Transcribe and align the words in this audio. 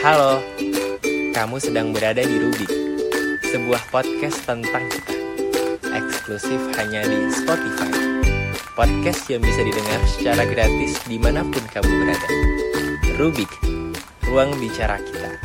Halo, 0.00 0.40
kamu 1.36 1.60
sedang 1.60 1.92
berada 1.92 2.24
di 2.24 2.40
Rubik, 2.40 2.72
sebuah 3.52 3.84
podcast 3.92 4.40
tentang 4.48 4.88
kita. 4.88 5.12
Eksklusif 5.92 6.56
hanya 6.80 7.04
di 7.04 7.28
Spotify. 7.28 7.92
Podcast 8.72 9.28
yang 9.28 9.44
bisa 9.44 9.60
didengar 9.60 10.00
secara 10.08 10.48
gratis 10.48 11.04
di 11.04 11.20
mana 11.20 11.44
pun 11.44 11.60
kamu 11.68 11.92
berada. 12.00 12.28
Rubik, 13.20 13.52
ruang 14.24 14.56
bicara 14.56 14.96
kita. 15.04 15.36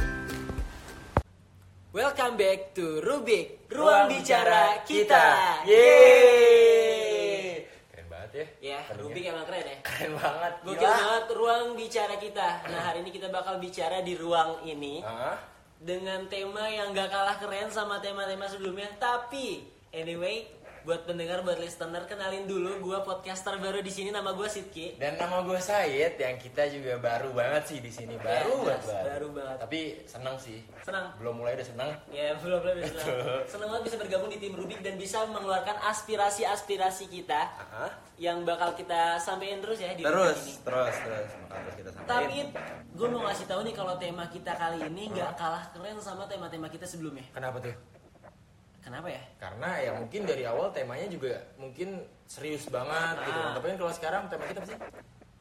Welcome 1.91 2.39
back 2.39 2.71
to 2.79 3.03
Rubik, 3.03 3.67
ruang 3.75 4.07
bicara 4.07 4.87
kita. 4.87 5.67
Yeay! 5.67 7.59
Keren 7.91 8.07
banget 8.07 8.31
ya. 8.31 8.79
Ya. 8.79 8.79
Rubik 9.03 9.27
emang 9.27 9.43
keren 9.51 9.67
ya. 9.67 9.83
Keren 9.95 10.19
banget. 10.19 10.53
Gokil 10.67 10.83
gila. 10.83 10.91
banget 10.91 11.25
ruang 11.31 11.65
bicara 11.79 12.15
kita. 12.19 12.49
Nah, 12.67 12.81
hari 12.91 12.99
ini 13.07 13.15
kita 13.15 13.31
bakal 13.31 13.63
bicara 13.63 14.03
di 14.03 14.19
ruang 14.19 14.59
ini 14.67 14.99
Hah? 14.99 15.39
dengan 15.79 16.27
tema 16.27 16.67
yang 16.67 16.91
gak 16.91 17.07
kalah 17.07 17.39
keren 17.39 17.71
sama 17.71 18.03
tema-tema 18.03 18.43
sebelumnya. 18.51 18.91
Tapi, 18.99 19.63
anyway, 19.95 20.51
buat 20.85 21.01
pendengar, 21.03 21.41
buat 21.41 21.57
listener, 21.57 22.05
kenalin 22.05 22.45
dulu 22.45 22.77
gue 22.79 22.97
podcaster 23.01 23.57
baru 23.57 23.81
di 23.81 23.89
sini. 23.89 24.09
Nama 24.09 24.31
gue 24.31 24.45
Sidki. 24.45 24.95
Dan 24.95 25.17
nama 25.17 25.41
gue 25.41 25.57
Said 25.57 26.13
yang 26.15 26.37
kita 26.37 26.69
juga 26.69 26.95
baru 26.95 27.33
banget 27.33 27.63
sih 27.65 27.79
di 27.79 27.89
sini. 27.89 28.13
Baru 28.15 28.61
Ya, 28.63 28.77
banget. 28.77 29.03
baru 29.03 29.27
banget. 29.31 29.57
Tapi 29.59 29.79
senang 30.05 30.37
sih. 30.37 30.61
Senang. 30.81 31.09
Belum 31.17 31.35
mulai 31.35 31.57
udah 31.57 31.65
senang. 31.65 31.89
Ya, 32.07 32.37
belum 32.37 32.61
belum 32.61 32.75
bisa. 32.79 33.01
Seneng 33.47 33.67
banget 33.67 33.83
bisa 33.83 33.97
bergabung 33.97 34.29
di 34.29 34.37
tim 34.37 34.53
Rubik 34.53 34.79
dan 34.79 34.95
bisa 34.95 35.25
mengeluarkan 35.25 35.73
aspirasi-aspirasi 35.83 37.05
kita 37.07 37.41
Hah? 37.49 37.91
yang 38.15 38.41
bakal 38.41 38.71
kita 38.71 39.17
sampein 39.17 39.59
terus 39.59 39.75
ya 39.75 39.91
di 39.91 40.05
Terus, 40.05 40.37
ini. 40.39 40.53
terus, 40.61 40.95
terus. 40.95 41.29
Terus 41.33 41.73
kita 41.75 41.89
sampein. 41.91 42.07
Tapi 42.07 42.37
gue 42.93 43.07
mau 43.09 43.25
ngasih 43.25 43.45
tahu 43.45 43.61
nih 43.61 43.73
kalau 43.73 43.97
tema 43.97 44.23
kita 44.27 44.53
kali 44.53 44.85
ini 44.85 45.09
nggak 45.09 45.33
kalah 45.33 45.65
keren 45.69 45.97
sama 45.97 46.23
tema-tema 46.25 46.69
kita 46.69 46.85
sebelumnya. 46.85 47.25
Kenapa 47.31 47.57
tuh? 47.59 47.73
Kenapa 48.85 49.09
ya? 49.09 49.17
Karena 49.41 49.69
ya 49.81 49.91
mungkin 49.97 50.29
dari 50.29 50.45
awal 50.45 50.69
temanya 50.69 51.09
juga 51.09 51.41
mungkin 51.57 52.05
serius 52.29 52.69
banget 52.69 53.17
gitu. 53.25 53.39
Ah. 53.41 53.57
Tapi 53.57 53.65
kan 53.73 53.77
kalau 53.81 53.93
sekarang 53.97 54.21
tema 54.29 54.45
kita 54.45 54.61
apa 54.61 54.69
sih? 54.69 54.77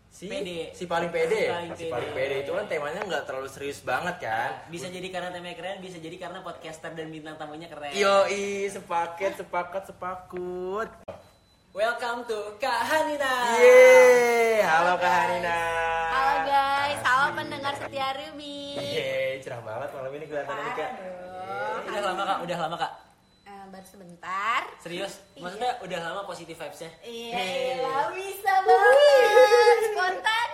Si, 0.08 0.30
Pede. 0.30 0.72
si 0.72 0.88
paling 0.88 1.12
pede. 1.12 1.44
Si 1.44 1.52
paling 1.52 1.72
Si 1.76 1.84
pede. 1.84 1.92
paling 1.92 2.12
pede 2.16 2.36
itu 2.40 2.52
kan 2.56 2.64
temanya 2.64 3.04
nggak 3.04 3.28
terlalu 3.28 3.50
serius 3.52 3.84
banget 3.84 4.16
kan. 4.24 4.64
Bisa 4.72 4.88
jadi 4.88 5.04
karena 5.12 5.28
temanya 5.28 5.60
keren, 5.60 5.84
bisa 5.84 6.00
jadi 6.00 6.16
karena 6.16 6.40
podcaster 6.40 6.96
dan 6.96 7.12
bintang 7.12 7.36
tamunya 7.36 7.68
keren. 7.68 7.92
Yoi, 7.92 8.64
sepaket, 8.72 9.36
sepakat, 9.36 9.92
sepakut. 9.92 10.88
Welcome 11.76 12.24
to 12.24 12.56
Kak 12.56 12.80
Hanina. 12.80 13.60
Yeay, 13.60 14.64
halo 14.64 14.96
Kak 14.96 15.12
Hanina. 15.20 15.58
Halo 16.16 16.36
guys, 16.48 17.00
halo 17.04 17.26
pendengar 17.36 17.76
setia 17.76 18.08
Ruby. 18.16 18.72
Yeay, 18.80 19.42
cerah 19.44 19.60
banget 19.60 19.92
malam 19.92 20.10
ini 20.16 20.24
kelihatannya 20.32 20.62
nih 20.64 20.74
Kak. 20.80 20.90
Aduh. 20.96 21.90
Udah 21.92 22.00
lama 22.00 22.22
kak, 22.24 22.38
udah 22.48 22.58
lama 22.64 22.76
kak. 22.80 22.92
Sebentar. 23.84 24.60
Serius? 24.80 25.20
Maksudnya 25.36 25.76
udah 25.78 25.98
lama 26.00 26.22
positive 26.24 26.56
vibesnya? 26.56 26.90
Iya, 27.04 27.84
lah 27.84 28.08
bisa 28.10 28.52
banget. 28.64 29.78
Spontan. 29.86 30.48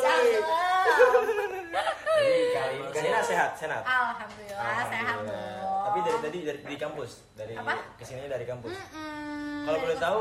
Cakep. 0.00 0.44
Jadi 2.16 2.44
kali 2.50 2.74
ini 2.80 2.88
Kak 2.88 3.00
Hanina 3.04 3.20
sehat, 3.20 3.50
sehat. 3.60 3.82
Alhamdulillah, 3.84 4.88
sehat 4.88 4.88
Alhamdulillah. 4.88 5.60
dong. 5.60 5.84
Tapi 5.86 5.98
dari 6.00 6.18
tadi 6.24 6.38
dari 6.42 6.58
di 6.64 6.76
kampus, 6.76 7.10
dari 7.36 7.52
Apa? 7.54 7.74
ke 7.94 8.02
sininya 8.02 8.30
dari 8.32 8.46
kampus. 8.48 8.72
Mm-mm. 8.72 9.68
Kalau 9.68 9.78
boleh 9.78 9.98
tahu 10.00 10.20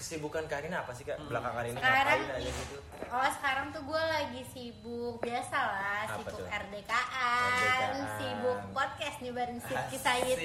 kesibukan 0.00 0.44
Karina 0.46 0.80
apa 0.80 0.90
sih 0.90 1.04
kak? 1.04 1.20
Belakangan 1.20 1.62
ini 1.62 1.76
Sekarang 1.76 2.18
ngapain 2.18 2.40
aja 2.40 2.50
gitu? 2.50 2.76
Oh 3.10 3.28
sekarang 3.36 3.66
tuh 3.70 3.82
gue 3.84 4.02
lagi 4.02 4.42
sibuk 4.48 5.14
biasa 5.20 5.58
lah, 5.60 6.00
Apa 6.02 6.14
sibuk 6.16 6.32
tuh? 6.32 6.46
RDKan, 6.48 7.06
RDKan. 7.52 8.08
sibuk 8.16 8.58
podcast 8.72 9.16
nyebarin 9.20 9.58
Sidki 9.60 9.98
Sayid. 9.98 10.36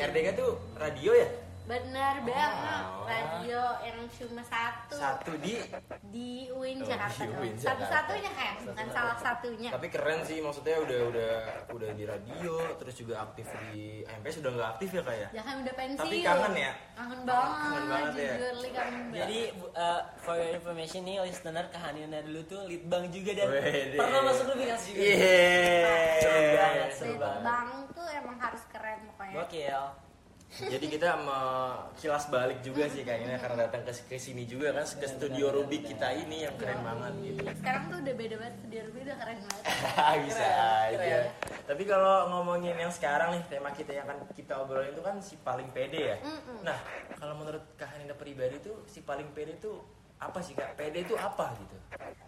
RDK 0.00 0.28
tuh 0.34 0.50
radio 0.74 1.12
ya? 1.12 1.28
Bener 1.70 2.14
banget, 2.26 2.82
Oh. 2.82 3.06
radio 3.06 3.62
yang 3.86 4.02
cuma 4.10 4.42
satu, 4.42 4.98
Satu 4.98 5.32
di. 5.38 5.54
di 6.10 6.50
UIN 6.50 6.82
Oh, 6.82 6.86
Jakarta 6.90 7.22
di 7.22 7.30
dong. 7.30 7.38
UIN. 7.38 7.54
Satu-satunya 7.54 8.30
kan, 8.34 8.54
bukan 8.66 8.86
salah 8.90 9.16
satunya. 9.16 9.70
Tapi 9.70 9.86
keren 9.86 10.26
sih 10.26 10.42
maksudnya 10.42 10.82
udah 10.82 11.00
udah 11.14 11.32
udah 11.70 11.90
di 11.94 12.04
radio, 12.04 12.58
terus 12.74 12.98
juga 12.98 13.22
aktif 13.22 13.46
di 13.70 14.02
AMPS 14.02 14.42
udah 14.42 14.50
nggak 14.50 14.68
aktif 14.74 14.88
ya 14.90 15.02
kak 15.06 15.14
ya? 15.14 15.28
Jangan 15.30 15.54
udah 15.62 15.74
pensiun. 15.78 16.02
Tapi 16.02 16.16
kangen 16.20 16.54
ya? 16.58 16.72
Kangen 16.98 17.20
banget. 17.22 17.54
Kangen 17.54 17.84
banget 17.86 18.12
ya? 18.18 18.34
kangen 18.34 18.58
banget. 18.74 19.14
Jadi 19.14 19.38
uh, 19.78 20.00
for 20.18 20.34
your 20.34 20.50
information 20.52 21.00
nih 21.06 21.16
listener 21.22 21.64
Kak 21.70 21.80
Hanina 21.80 22.18
dulu 22.20 22.40
tuh 22.50 22.60
litbang 22.66 23.06
juga 23.08 23.30
dan 23.38 23.46
Wede. 23.46 23.94
pernah 23.94 24.20
masuk 24.26 24.44
Rubik 24.50 24.74
juga. 24.74 24.98
Iya. 24.98 25.94
Seru 26.18 26.40
banget, 26.50 26.90
seru 26.92 27.06
Lead 27.06 27.20
banget. 27.22 27.42
Bang 27.46 27.68
tuh 27.94 28.06
emang 28.10 28.36
harus 28.38 28.62
keren 28.68 28.98
pokoknya. 29.06 29.34
Gokil. 29.38 30.09
Jadi 30.50 30.86
kita 30.90 31.14
kilas 31.94 32.26
balik 32.26 32.58
juga 32.58 32.90
sih 32.90 33.06
kayaknya 33.06 33.38
karena 33.38 33.70
datang 33.70 33.86
ke, 33.86 33.94
ke 34.10 34.18
sini 34.18 34.42
juga 34.50 34.74
kan 34.74 34.82
ke 34.82 35.06
studio 35.06 35.54
Rubik 35.54 35.86
kita 35.86 36.10
ini 36.10 36.42
yang 36.42 36.58
keren 36.58 36.82
banget 36.82 37.12
gitu. 37.22 37.40
Sekarang 37.62 37.86
tuh 37.86 37.98
udah 38.02 38.14
beda 38.18 38.34
banget, 38.34 38.54
studio 38.58 38.80
Ruby 38.90 38.98
udah 39.06 39.16
keren 39.22 39.38
banget. 39.46 39.62
bisa 40.26 40.42
Keren, 40.42 40.90
aja. 40.90 40.98
keren. 40.98 41.26
Tapi 41.70 41.82
kalau 41.86 42.14
ngomongin 42.34 42.74
yang 42.74 42.90
sekarang 42.90 43.38
nih 43.38 43.42
tema 43.46 43.70
kita 43.70 43.94
yang 43.94 44.04
akan 44.10 44.18
kita 44.34 44.52
obrolin 44.58 44.90
itu 44.90 45.02
kan 45.06 45.16
si 45.22 45.38
paling 45.38 45.70
pede 45.70 46.00
ya. 46.02 46.16
Nah 46.66 46.78
kalau 47.14 47.38
menurut 47.38 47.62
Kak 47.78 47.94
Hanina 47.94 48.18
pribadi 48.18 48.58
tuh 48.58 48.82
si 48.90 49.06
paling 49.06 49.30
pede 49.30 49.54
itu 49.54 49.78
apa 50.20 50.38
sih 50.44 50.52
kak? 50.52 50.76
Pede 50.76 51.00
itu 51.00 51.16
apa 51.16 51.56
gitu? 51.56 51.76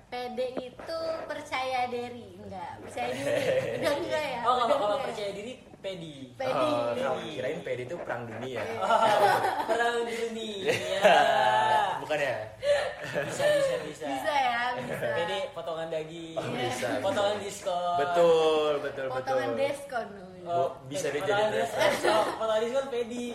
PD 0.08 0.38
itu 0.72 1.00
percaya 1.28 1.88
diri, 1.88 2.36
enggak 2.40 2.72
percaya 2.84 3.08
diri. 3.12 3.32
Udah 3.80 3.92
enggak 4.00 4.24
ya? 4.24 4.40
Oh 4.48 4.54
kalau 4.56 4.76
kalau 4.80 4.96
enggak 4.96 5.00
ya? 5.00 5.06
percaya 5.12 5.30
diri 5.36 5.52
pedi. 5.84 6.14
Pede. 6.40 6.68
Oh, 6.72 6.96
kalau 6.96 7.20
kirain 7.20 7.60
pede 7.60 7.82
itu 7.84 7.96
perang 8.00 8.22
dunia. 8.24 8.60
Oh, 8.80 8.98
perang 9.68 9.96
dunia. 10.08 10.72
Bukan 12.02 12.18
ya? 12.18 12.36
Bisa 13.28 13.44
bisa 13.44 13.74
bisa. 13.84 14.06
Bisa 14.08 14.32
ya, 14.32 14.60
bisa. 14.80 15.06
Pedi 15.12 15.38
potongan 15.52 15.88
daging. 15.92 16.36
Oh, 16.40 16.48
bisa. 16.48 16.88
Potongan 17.04 17.36
diskon. 17.44 17.96
Betul, 18.00 18.72
betul, 18.80 19.04
betul. 19.12 19.16
Potongan 19.20 19.50
diskon. 19.52 20.08
Oh, 20.42 20.74
Bisa 20.90 21.06
deh 21.14 21.22
potongan 21.22 21.48
jadi 21.54 21.60
diskon. 21.60 22.10
Oh, 22.10 22.24
Potongan 22.40 22.60
diskon 22.64 22.86
pedi. 22.88 23.26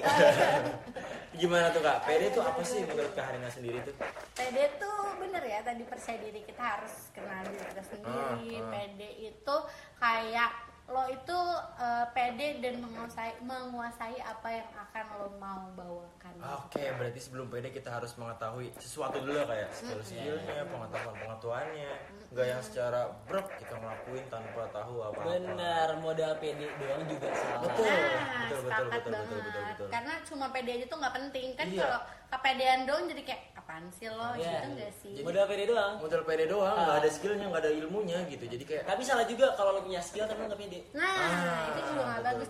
Gimana 1.37 1.69
tuh 1.69 1.81
kak? 1.85 1.97
Pede 2.09 2.33
itu 2.33 2.41
apa 2.41 2.61
sih 2.65 2.81
menurut 2.81 3.13
Kak 3.13 3.29
Hanina 3.29 3.49
sendiri 3.53 3.77
tuh? 3.85 3.93
PD 4.33 4.57
tuh 4.81 5.01
bener 5.21 5.43
ya 5.45 5.61
tadi 5.61 5.85
percaya 5.85 6.17
diri 6.17 6.41
kita 6.41 6.63
harus 6.65 7.13
kenal 7.13 7.45
diri 7.45 7.61
kita 7.61 7.83
sendiri. 7.85 8.57
Ah, 8.57 8.65
ah. 8.65 8.69
PD 8.73 9.01
itu 9.29 9.55
kayak 10.01 10.51
lo 10.87 11.03
itu 11.11 11.39
eh, 11.83 12.05
pede 12.15 12.63
dan 12.63 12.79
menguasai 12.79 13.43
menguasai 13.43 14.23
apa 14.23 14.47
yang 14.47 14.69
akan 14.71 15.05
lo 15.19 15.27
mau 15.35 15.67
bawakan. 15.75 16.31
Oke, 16.63 16.79
berarti 16.95 17.19
sebelum 17.19 17.51
pede 17.51 17.75
kita 17.75 17.91
harus 17.91 18.15
mengetahui 18.15 18.71
sesuatu 18.79 19.19
dulu 19.19 19.35
ya 19.35 19.43
kayak 19.43 19.69
skill 19.75 19.99
skillnya, 19.99 20.63
pengetahuan 20.63 21.15
pengetahuannya, 21.19 21.91
nggak 22.31 22.47
yang 22.47 22.61
secara 22.63 23.11
brok 23.27 23.51
kita 23.59 23.75
ngelakuin 23.75 24.25
tanpa 24.31 24.63
tahu 24.71 24.95
apa 25.03 25.19
apa. 25.19 25.31
Benar, 25.35 25.89
modal 25.99 26.31
pedi 26.39 26.71
doang 26.79 27.03
juga 27.03 27.27
salah. 27.35 27.61
Betul. 27.67 27.83
Nah, 27.83 28.47
betul, 28.47 28.59
betul, 28.63 28.63
betul, 28.63 28.87
banget. 28.87 29.03
betul, 29.03 29.39
betul, 29.43 29.63
betul. 29.67 29.87
Karena 29.91 30.13
cuma 30.23 30.45
pede 30.55 30.71
aja 30.71 30.85
tuh 30.87 30.97
nggak 31.03 31.15
penting 31.19 31.47
kan 31.59 31.65
Iya. 31.67 31.81
kalau 31.83 31.99
kepedean 32.27 32.83
doang 32.83 33.05
jadi 33.05 33.21
kayak 33.23 33.41
apaan 33.57 33.85
sih 33.89 34.07
lo 34.07 34.31
Iya. 34.33 34.43
gitu 34.53 34.67
enggak 34.69 34.91
sih? 34.95 35.15
Modal 35.21 35.45
pedi 35.45 35.63
doang. 35.65 35.93
Modal 35.97 36.21
pede 36.23 36.45
doang, 36.45 36.75
nggak 36.77 36.91
Ah. 36.93 36.99
ada 36.99 37.09
skillnya, 37.09 37.45
nggak 37.45 37.61
ada 37.61 37.71
ilmunya 37.73 38.19
gitu. 38.25 38.45
Jadi 38.45 38.63
kayak 38.63 38.83
Tapi 38.85 39.01
salah 39.01 39.23
juga 39.23 39.51
kalau 39.53 39.71
lo 39.71 39.81
punya 39.81 39.99
skill 39.99 40.23
tapi 40.23 40.39
lo 40.39 40.47
nggak 40.47 40.59
pede. 40.59 40.79
Nah, 40.93 41.15
Ah, 41.17 41.61
itu 41.69 41.81
juga. 41.85 42.03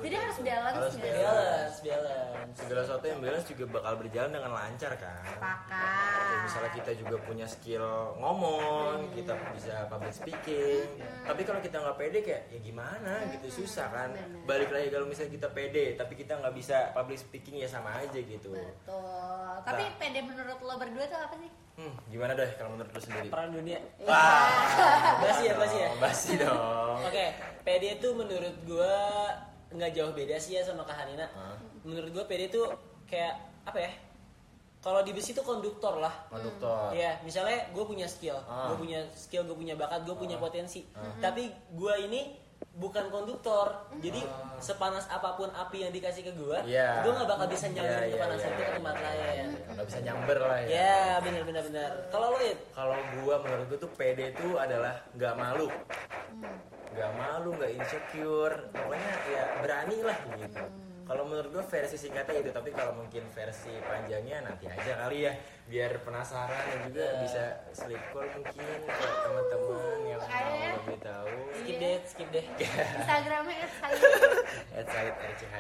Jadi 0.08 0.16
harus 0.18 0.38
balance 0.40 0.72
Harus 0.74 0.94
nggak 0.96 1.12
sih? 1.12 1.20
Balance, 1.20 1.78
balance. 1.84 2.56
segala 2.56 2.80
sesuatu 2.82 3.06
yang 3.06 3.20
balance 3.20 3.46
juga 3.46 3.64
bakal 3.70 3.94
berjalan 4.00 4.32
dengan 4.32 4.52
lancar 4.54 4.92
kan. 4.96 5.20
Sepakat. 5.28 6.16
misalnya 6.40 6.72
kita 6.74 6.92
juga 6.96 7.16
punya 7.20 7.44
skill 7.44 7.84
ngomong, 8.16 9.12
kita 9.12 9.36
bisa 9.52 9.84
public 9.86 10.16
speaking. 10.16 10.88
Tapi 11.22 11.42
kalau 11.44 11.60
kita 11.60 11.76
nggak 11.78 11.98
pede 11.98 12.20
kayak 12.24 12.44
ya 12.48 12.60
gimana 12.62 13.14
gitu 13.30 13.48
susah 13.54 13.88
kan. 13.90 14.10
bener. 14.10 14.48
Balik 14.48 14.70
lagi 14.72 14.88
kalau 14.88 15.06
misalnya 15.06 15.32
kita 15.34 15.48
pede 15.52 15.86
tapi 15.94 16.14
kita 16.16 16.40
nggak 16.40 16.56
bisa 16.56 16.78
public 16.92 17.20
speaking 17.20 17.60
ya 17.60 17.68
sama 17.68 17.92
aja 17.94 18.16
gitu. 18.16 18.56
Betul. 18.56 19.52
Tapi 19.62 19.84
Nah. 19.84 19.96
pede 19.98 20.20
menurut 20.24 20.58
lo 20.58 20.74
berdua 20.78 21.04
tuh 21.06 21.20
apa 21.20 21.36
sih? 21.36 21.52
Hmm, 21.78 21.94
gimana 22.08 22.32
deh 22.34 22.50
kalau 22.56 22.74
menurut 22.74 22.90
lu 22.90 23.02
sendiri? 23.04 23.28
Perang 23.28 23.52
dunia. 23.52 23.78
Wah, 24.02 25.20
Basi 25.20 25.44
ya, 25.46 25.54
basi 25.54 25.78
ya. 25.78 25.90
Basi 26.00 26.32
dong. 26.40 27.04
Oke, 27.04 27.26
PD 27.62 27.84
itu 27.94 28.10
menurut 28.16 28.56
gua 28.64 28.98
nggak 29.70 29.92
jauh 29.92 30.12
beda 30.12 30.36
sih 30.36 30.56
ya 30.56 30.62
sama 30.62 30.84
Kak 30.84 30.96
Hanina. 30.96 31.28
Hah? 31.30 31.56
Menurut 31.84 32.10
gua 32.12 32.24
PD 32.24 32.48
itu 32.48 32.64
kayak 33.06 33.36
apa 33.64 33.80
ya? 33.80 33.92
Kalau 34.78 35.02
di 35.02 35.12
bus 35.12 35.26
itu 35.26 35.42
konduktor 35.42 36.00
lah. 36.00 36.14
Konduktor. 36.30 36.94
Iya, 36.94 37.20
misalnya 37.20 37.66
gue 37.70 37.84
punya 37.84 38.08
skill, 38.08 38.38
Ah. 38.46 38.72
gue 38.72 38.78
punya 38.78 39.04
skill, 39.12 39.44
gue 39.44 39.58
punya 39.58 39.74
bakat, 39.74 40.06
gue 40.06 40.16
punya 40.16 40.38
Ah. 40.38 40.42
potensi. 40.42 40.86
Tapi 41.20 41.50
gue 41.74 41.94
ini 42.08 42.38
bukan 42.72 43.10
konduktor, 43.10 43.74
jadi 44.00 44.22
Ah. 44.24 44.54
sepanas 44.58 45.10
apa 45.10 45.34
pun 45.34 45.50
api 45.50 45.82
yang 45.82 45.92
dikasih 45.92 46.24
ke 46.24 46.32
gue, 46.32 46.58
Iya. 46.64 47.04
gue 47.04 47.10
nggak 47.10 47.26
bakal 47.28 47.48
bisa 47.50 47.68
nyamperin 47.68 48.00
Iya, 48.00 48.06
iya, 48.06 48.16
kepanasan 48.16 48.48
iya, 48.48 48.54
itu 48.54 48.62
ke 48.62 48.72
tempat 48.72 48.96
iya, 48.96 49.04
lain. 49.04 49.18
iya. 49.28 49.46
Nggak 49.76 49.86
bisa 49.86 50.00
nyamber 50.00 50.38
lah 50.40 50.58
ya. 50.62 50.68
Ya, 50.70 51.02
benar 51.20 51.42
benar 51.44 51.64
benar. 51.68 51.92
Kalau 52.08 52.28
lo 52.32 52.40
it, 52.40 52.60
Kalau 52.72 52.98
gua 53.20 53.36
menurut 53.42 53.66
gua 53.68 53.80
tuh 53.82 53.92
pede 53.92 54.26
itu 54.32 54.48
adalah 54.56 54.94
nggak 55.12 55.34
malu. 55.36 55.68
Nggak 56.98 57.12
malu, 57.14 57.50
nggak 57.54 57.72
insecure 57.74 58.58
pokoknya 58.72 59.14
ya 59.28 59.44
berani 59.62 59.98
lah 60.02 60.18
gitu 60.36 60.66
kalau 61.08 61.24
menurut 61.24 61.48
gue 61.50 61.64
versi 61.64 61.96
singkatnya 61.96 62.36
itu 62.38 62.52
tapi 62.52 62.68
kalau 62.70 62.92
mungkin 62.94 63.24
versi 63.32 63.72
panjangnya 63.80 64.44
nanti 64.44 64.68
aja 64.68 64.92
kali 65.00 65.24
ya 65.24 65.40
biar 65.64 66.04
penasaran 66.04 66.52
dan 66.52 66.80
juga 66.84 67.00
Ya. 67.00 67.16
bisa 67.24 67.44
sleep 67.72 68.04
call 68.12 68.28
mungkin 68.28 68.60
ke 68.84 69.08
teman-teman 69.24 70.00
yang 70.04 70.20
Ayo 70.20 70.28
ya. 70.28 70.68
mau 70.68 70.78
lebih 70.84 71.00
tahu 71.00 71.32
skip 71.54 71.64
Iya. 71.64 71.80
deh 71.80 71.98
skip 72.04 72.28
deh 72.28 72.46
Instagramnya 72.60 73.56
at 74.76 74.88
RCH. 75.32 75.54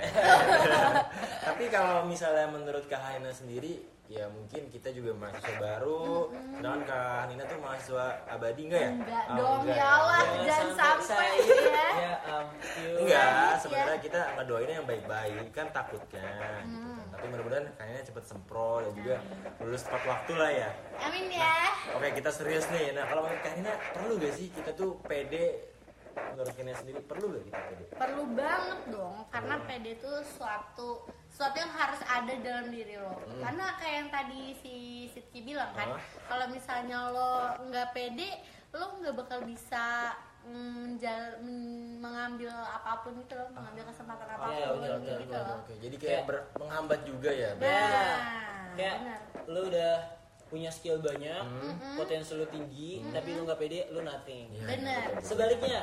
Tapi 1.48 1.64
kalau 1.70 2.04
misalnya 2.04 2.48
menurut 2.50 2.84
Kak 2.86 3.00
Haina 3.00 3.32
sendiri, 3.32 3.80
ya 4.08 4.24
mungkin 4.28 4.68
kita 4.68 4.90
juga 4.90 5.12
mahasiswa 5.14 5.56
baru. 5.58 6.32
Sedangkan 6.54 6.82
Kak 6.84 7.04
Hanina 7.22 7.44
tuh 7.44 7.60
mahasiswa 7.60 8.06
abadi 8.26 8.62
enggak 8.66 8.82
ya? 8.82 8.92
enggak 8.94 9.24
Oh, 9.26 9.36
dong 9.36 9.60
enggak 9.62 9.76
ya 9.76 9.88
Allah 9.90 10.18
Jangan 10.18 10.46
jangan 10.48 10.70
sampai 10.74 11.06
saya 11.06 11.34
ya 11.36 11.60
ya 12.08 12.14
ampun 12.26 12.96
Enggak, 12.98 13.28
Ya. 13.28 13.60
sebenarnya 13.60 14.00
kita 14.00 14.22
ngedoainnya 14.34 14.76
yang 14.76 14.88
baik-baik 14.88 15.48
kan 15.52 15.68
takutnya 15.70 16.24
gitu 16.64 16.88
kan. 16.88 17.04
Tapi 17.10 17.26
mudah-mudahan 17.28 17.66
Kak 17.70 17.84
Hanina 17.84 18.02
cepet 18.02 18.24
sempro 18.26 18.72
dan 18.80 18.92
juga 18.94 19.16
lulus 19.60 19.82
tepat 19.84 20.04
waktu 20.06 20.32
lah 20.34 20.52
ya. 20.52 20.70
amin 20.98 21.26
ya 21.30 21.56
Oke, 21.94 22.08
kita 22.14 22.30
serius 22.30 22.66
nih. 22.70 22.92
Nah, 22.92 23.04
kalau 23.06 23.22
menurut 23.22 23.42
Kak 23.42 23.52
Hanina 23.52 23.74
perlu 23.92 24.14
gak 24.18 24.34
sih 24.34 24.48
kita 24.50 24.72
tuh 24.72 24.98
pede 25.02 25.76
menurut 26.28 26.50
Hanina 26.52 26.74
sendiri 26.74 27.00
perlu 27.02 27.26
gak 27.30 27.44
kita 27.44 27.60
pede? 27.64 27.84
perlu 27.92 28.24
banget 28.32 28.80
dong 28.88 29.16
karena 29.28 29.56
PD 29.62 29.86
itu 29.96 30.12
suatu 30.30 30.90
suatu 31.28 31.56
yang 31.56 31.70
harus 31.72 32.02
ada 32.02 32.34
dalam 32.36 32.68
diri 32.68 32.96
lo. 32.96 33.14
Karena 33.38 33.66
kayak 33.76 33.96
yang 33.96 34.10
tadi 34.10 34.42
si 34.56 34.76
Sitki 35.08 35.42
bilang 35.44 35.70
kan 35.72 35.90
Ah. 35.92 36.02
kalau 36.26 36.46
misalnya 36.48 37.08
lo 37.08 37.32
nggak 37.64 37.88
pede 37.92 38.30
lo 38.70 38.98
nggak 38.98 39.16
bakal 39.16 39.40
bisa 39.42 40.14
mm, 40.44 40.54
menjal- 40.98 41.38
mm, 41.40 42.00
mengambil 42.00 42.50
apa 42.52 43.02
pun 43.02 43.14
itu 43.16 43.34
loh 43.34 43.50
mengambil 43.52 43.84
kesempatan 43.86 44.28
apa 44.28 44.44
pun 44.44 44.52
Iya, 44.52 44.68
benar, 44.72 44.98
gitu 44.98 45.14
benar, 45.24 45.44
loh. 45.44 45.58
Oke, 45.60 45.74
jadi 45.78 45.96
kayak 45.96 46.22
ber- 46.26 46.48
menghambat 46.56 47.00
juga 47.04 47.30
ya. 47.30 47.50
nah 47.56 48.18
kayak 48.74 48.96
benar. 49.00 49.20
lu 49.46 49.62
udah 49.68 49.94
punya 50.48 50.70
skill 50.70 50.98
banyak 50.98 51.44
potensi 51.94 52.32
lu 52.32 52.48
tinggi 52.48 53.04
tapi 53.10 53.30
lu 53.32 53.44
nggak 53.44 53.60
pede 53.60 53.80
lu 53.90 54.00
nothing. 54.02 54.48
Iya, 54.50 54.64
Bener. 54.66 55.00
betul, 55.04 55.14
betul. 55.14 55.28
sebaliknya 55.28 55.82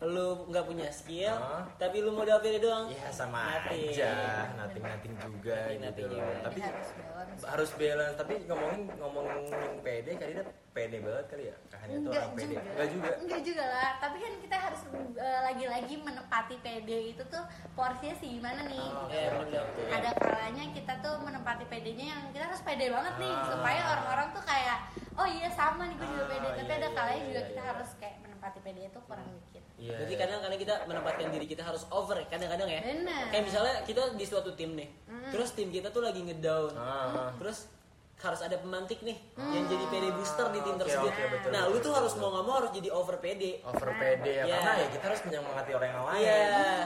lu 0.00 0.26
nggak 0.46 0.64
punya 0.64 0.88
skill 0.88 1.32
Hah? 1.32 1.64
tapi 1.76 1.96
lu 1.98 2.10
modal 2.10 2.38
pede 2.38 2.58
doang 2.58 2.86
Iya 2.86 3.08
sama 3.08 3.62
Nothing. 3.62 3.88
aja, 3.88 4.12
nating 4.52 4.82
nating 4.82 5.14
juga 5.16 5.54
Nothing, 5.56 5.70
gitu 5.70 5.84
nothing 5.84 6.04
loh. 6.04 6.12
juga. 6.12 6.34
Tapi 6.42 6.58
harus 6.60 6.88
balance 6.92 7.42
harus 7.44 7.70
balance. 7.72 8.16
Tapi 8.16 8.34
ngomongin 8.44 8.80
ngomongin 8.94 9.36
pede 9.80 10.10
kali 10.14 10.32
dia 10.32 10.44
pede 10.70 10.98
banget 10.98 11.26
kali 11.26 11.44
ya. 11.46 11.56
Kakaknya 11.68 11.96
tuh 11.96 12.10
orang 12.12 12.32
pede. 12.34 12.54
Enggak 12.56 12.88
juga. 12.90 13.08
enggak 13.16 13.42
juga 13.42 13.64
lah 13.64 13.90
tapi 13.96 14.16
kan 14.18 14.32
kita 14.36 14.56
harus 14.58 14.80
eh, 15.14 15.40
lagi-lagi 15.42 15.94
menepati 15.96 16.56
PD 16.58 16.88
itu 17.10 17.22
tuh 17.24 17.44
porsinya 17.72 18.14
sih 18.14 18.28
gimana 18.34 18.60
nih 18.64 18.82
Oh, 18.84 19.06
Iya, 19.06 19.30
oke, 19.30 19.38
bener-bener. 19.40 19.62
oke, 19.62 19.80
oke. 19.80 19.92
ada 19.94 20.10
kalanya 20.14 20.64
kita 20.70 20.92
tuh 20.98 21.14
menempati 21.18 21.64
PD-nya 21.64 22.06
yang 22.08 22.20
kita 22.28 22.44
harus 22.44 22.60
pede 22.60 22.86
banget 22.88 23.14
nih 23.16 23.32
Ah. 23.32 23.46
supaya 23.48 23.80
orang-orang 23.88 24.28
tuh 24.30 24.42
kayak 24.42 24.78
oh 25.14 25.26
iya 25.26 25.48
sama 25.48 25.86
nih 25.86 25.94
gue 25.94 26.08
juga 26.08 26.24
Ah, 26.24 26.28
pede 26.28 26.48
tapi 26.52 26.66
iya, 26.66 26.76
ada 26.76 26.84
iya, 26.84 26.90
kalanya 26.92 27.16
iya, 27.16 27.28
juga 27.28 27.40
iya, 27.40 27.48
kita 27.48 27.60
iya. 27.60 27.70
harus 27.70 27.90
kayak 27.96 28.16
menempati 28.20 28.58
PD 28.60 28.78
itu 28.84 29.00
kurang 29.00 29.28
dikit 29.30 29.53
Iya. 29.74 29.98
Berarti 29.98 30.14
iya. 30.14 30.20
kadang-kadang 30.22 30.58
kita 30.58 30.74
menempatkan 30.86 31.26
diri 31.28 31.46
kita 31.46 31.62
harus 31.62 31.82
over 31.90 32.16
ya, 32.16 32.26
kadang-kadang 32.28 32.68
ya. 32.68 32.80
Bener. 32.80 33.22
Kayak 33.28 33.44
misalnya 33.44 33.74
kita 33.82 34.02
di 34.14 34.24
suatu 34.24 34.50
tim 34.54 34.70
nih, 34.72 34.88
terus 35.34 35.50
tim 35.52 35.68
kita 35.68 35.90
tuh 35.90 36.00
lagi 36.00 36.22
ngedown, 36.22 36.72
Ah, 36.74 37.34
terus 37.34 37.66
harus 38.14 38.40
ada 38.40 38.56
pemantik 38.56 39.02
nih 39.02 39.18
yang 39.36 39.66
jadi 39.66 39.84
PD 39.84 40.06
booster 40.14 40.48
di 40.48 40.62
tim 40.62 40.78
tersebut. 40.78 41.12
oke, 41.12 41.24
betul, 41.28 41.50
nah, 41.50 41.66
betul, 41.66 41.68
lu 41.68 41.76
tuh 41.76 41.82
betul, 41.82 41.98
harus 41.98 42.12
betul. 42.14 42.22
mau 42.22 42.30
nggak 42.30 42.44
mau 42.46 42.54
harus 42.56 42.72
jadi 42.72 42.88
over 42.88 43.16
PD. 43.18 43.42
over 43.60 43.88
pede 43.92 44.32
ya 44.32 44.44
Iya. 44.46 44.54
karena 44.54 44.72
ya 44.72 44.88
kita 44.88 45.04
harus 45.04 45.20
menyemangati 45.26 45.70
orang 45.74 45.90
yang 45.90 46.04
lain 46.06 46.22
Iya. 46.24 46.44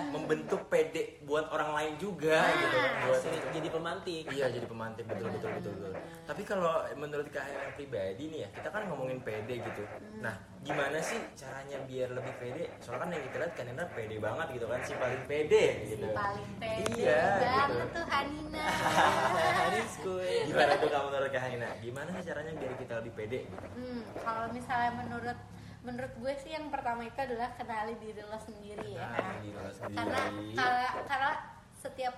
membentuk 0.08 0.61
pede 0.67 1.02
buat 1.23 1.46
orang 1.46 1.70
lain 1.76 1.93
juga 1.94 2.43
gitu 2.49 2.75
kan 2.75 2.90
buat 3.06 3.20
Harus 3.23 3.23
jadi 3.55 3.69
pemantik. 3.70 4.23
Iya 4.26 4.46
jadi 4.50 4.67
pemantik 4.67 5.05
betul 5.06 5.29
betul 5.31 5.50
betul 5.52 5.73
betul. 5.79 5.93
Tapi 6.26 6.43
kalau 6.43 6.73
menurut 6.96 7.29
Kak 7.29 7.44
pribadi 7.76 8.25
nih 8.26 8.40
ya 8.43 8.49
kita 8.50 8.69
kan 8.73 8.82
ngomongin 8.88 9.20
pede 9.20 9.55
gitu. 9.62 9.82
Nah 10.19 10.35
gimana 10.60 10.99
sih 10.99 11.19
caranya 11.32 11.78
biar 11.84 12.08
lebih 12.10 12.34
pede? 12.37 12.64
Soalnya 12.78 13.00
kan 13.00 13.08
yang 13.10 13.22
kita 13.25 13.37
lihat 13.38 13.52
kan 13.55 13.66
Hera 13.66 13.84
pede 13.88 14.16
banget 14.19 14.46
gitu 14.52 14.66
kan 14.66 14.81
si 14.81 14.93
paling 14.94 15.22
pede 15.25 15.64
gitu. 15.87 16.06
paling 16.10 16.50
pede 16.56 16.93
Iya, 16.99 17.22
banget 17.38 17.69
gitu. 17.70 17.87
tuh 17.94 18.05
Hanina 18.06 18.64
Haris 19.60 19.93
gue. 19.99 20.28
Gimana 20.46 20.72
tuh 20.76 20.88
kamu 20.88 21.06
menurut 21.08 21.28
Kak 21.28 21.43
Hera? 21.44 21.70
Gimana 21.78 22.08
sih 22.10 22.25
caranya 22.25 22.52
biar 22.55 22.72
kita 22.75 22.93
lebih 22.99 23.12
pede? 23.14 23.38
Gitu? 23.44 23.66
hmm, 23.75 24.00
kalau 24.19 24.46
misalnya 24.50 24.93
menurut 24.96 25.38
menurut 25.78 26.12
gue 26.12 26.34
sih 26.37 26.50
yang 26.52 26.69
pertama 26.69 27.00
itu 27.02 27.16
adalah 27.16 27.54
kenali 27.54 27.94
diri 27.96 28.20
lo 28.20 28.37
sendiri 28.37 28.93
ya 28.93 29.08
Kenali 29.08 29.38
diri 29.43 29.56
lo 29.56 29.70
sendiri. 29.70 29.96
karena 29.96 30.20
karena, 30.52 30.87
karena 31.06 31.31
setiap 31.78 32.14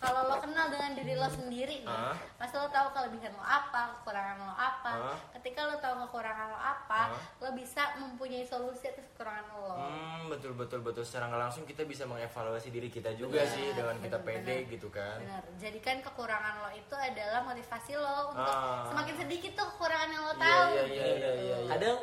kalau 0.00 0.26
lo 0.26 0.36
kenal 0.40 0.66
dengan 0.66 0.90
diri 0.92 1.12
lo 1.12 1.28
sendiri 1.28 1.84
nih, 1.84 1.86
Ah. 1.86 2.16
pasti 2.34 2.56
lo 2.56 2.66
tahu 2.66 2.88
kelebihan 2.90 3.30
lo 3.30 3.44
apa, 3.44 3.92
kekurangan 3.94 4.36
lo 4.40 4.48
apa. 4.50 4.92
Ah. 5.06 5.16
Ketika 5.36 5.60
lo 5.62 5.76
tahu 5.76 5.94
kekurangan 6.02 6.46
lo 6.48 6.56
apa, 6.56 7.00
Ah. 7.06 7.20
lo 7.38 7.52
bisa 7.52 7.94
mempunyai 7.96 8.40
solusi 8.42 8.88
atas 8.88 9.04
kekurangan 9.06 9.44
lo. 9.52 9.76
Hmm, 9.76 10.20
betul 10.26 10.52
betul 10.54 10.80
betul 10.80 11.04
secara 11.04 11.28
nggak 11.28 11.42
langsung 11.42 11.62
kita 11.62 11.84
bisa 11.84 12.02
mengevaluasi 12.04 12.68
diri 12.68 12.88
kita 12.88 13.12
juga 13.12 13.38
Benar, 13.38 13.52
sih 13.52 13.66
dengan 13.70 13.96
kita 13.98 14.18
pede 14.20 14.56
gitu 14.66 14.88
kan. 14.88 15.20
Benar. 15.20 15.44
Jadikan 15.56 15.96
kekurangan 16.00 16.54
lo 16.58 16.70
itu 16.72 16.94
adalah 16.94 17.40
motivasi 17.42 17.92
lo 17.94 18.32
untuk 18.32 18.56
Ah. 18.56 18.88
semakin 18.88 19.14
sedikit 19.18 19.52
tuh 19.54 19.66
kekurangan 19.70 20.08
yang 20.08 20.22
lo 20.22 20.32
Iya, 20.32 20.40
tahu. 20.40 20.64
iya, 20.66 20.82
iya, 20.82 20.88
gitu. 20.88 20.96
iya, 20.96 21.30
iya, 21.36 21.56
iya. 21.60 21.70
Kadang 21.70 21.96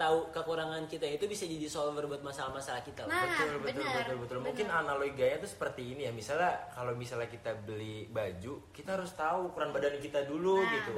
tahu 0.00 0.32
kekurangan 0.32 0.80
kita 0.86 1.04
itu 1.04 1.28
bisa 1.28 1.44
jadi 1.44 1.68
solver 1.68 2.04
buat 2.04 2.22
masalah-masalah 2.22 2.80
kita. 2.80 3.04
loh. 3.04 3.12
Nah, 3.12 3.20
betul 3.22 3.48
betul 3.60 3.84
benar, 3.84 3.92
betul 4.00 4.16
betul 4.16 4.38
mungkin 4.40 4.66
benar. 4.66 4.80
analoganya 4.80 5.36
tuh 5.38 5.50
seperti 5.50 5.82
ini 5.92 6.08
ya. 6.08 6.12
Misalnya 6.12 6.52
kalau 6.70 6.92
misalnya 6.94 7.28
kita 7.28 7.52
beli 7.60 8.08
baju 8.08 8.72
kita 8.72 8.96
harus 8.96 9.12
tahu 9.12 9.38
ukuran 9.46 9.70
badan 9.70 10.00
kita 10.00 10.24
dulu 10.24 10.56
Nah, 10.58 10.72
gitu. 10.72 10.90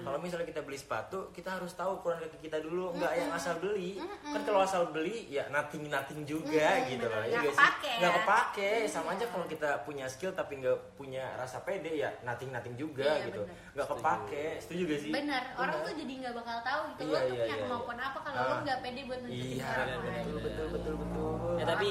kalau 0.00 0.18
misalnya 0.18 0.46
kita 0.46 0.62
beli 0.62 0.78
sepatu 0.78 1.18
kita 1.30 1.50
harus 1.52 1.74
tahu 1.74 1.98
ukuran 1.98 2.18
kaki 2.20 2.38
kita 2.40 2.58
dulu. 2.58 2.94
Nggak 2.94 3.12
yang 3.16 3.30
asal 3.30 3.58
beli. 3.58 3.98
Kan 4.22 4.40
kalau 4.40 4.60
asal 4.62 4.82
beli 4.88 5.26
ya 5.28 5.50
nothing 5.50 5.88
nothing 5.88 6.22
juga 6.22 6.78
Mm-mm, 6.78 6.88
gitu 6.88 7.06
loh. 7.06 7.18
Benar. 7.18 7.26
ya 7.26 7.34
Nggak 7.34 7.42
nggak 7.42 7.50
sih? 7.50 7.58
kepake 7.58 7.92
nggak 7.94 8.06
ya. 8.06 8.18
kepake 8.20 8.70
sama 8.86 9.08
aja 9.10 9.24
kalau 9.26 9.46
kita 9.46 9.70
punya 9.82 10.06
skill 10.06 10.30
tapi 10.30 10.52
nggak 10.56 10.78
punya 10.94 11.24
rasa 11.34 11.58
pede 11.60 11.90
ya 11.96 12.14
nothing 12.22 12.54
nothing 12.54 12.74
juga 12.74 13.02
Iya, 13.02 13.26
gitu. 13.26 13.42
nggak 13.74 13.88
kepake. 13.88 14.46
Setuju 14.60 14.82
gak 14.86 15.00
sih? 15.00 15.10
Benar, 15.10 15.42
orang 15.56 15.76
tuh 15.82 15.94
jadi 15.94 16.12
nggak 16.20 16.34
bakal 16.34 16.58
tahu 16.60 16.80
gitu 16.92 17.00
Iya, 17.02 17.10
lo 17.10 17.18
tuh 17.18 17.26
iya, 17.26 17.42
punya 17.42 17.48
iya, 17.50 17.64
kemampuan 17.64 17.98
iya. 17.98 18.06
apa 18.06 18.18
kalau 18.20 18.43
Ah. 18.44 18.50
lo 18.50 18.56
nggak 18.62 18.78
pede 18.80 19.00
buat 19.04 19.18
nunjukin 19.20 19.50
iya 19.54 19.70
betul 19.74 20.02
lain. 20.04 20.24
betul 20.36 20.66
betul 20.70 20.94
betul 20.96 21.32
Ya 21.54 21.64
tapi 21.66 21.88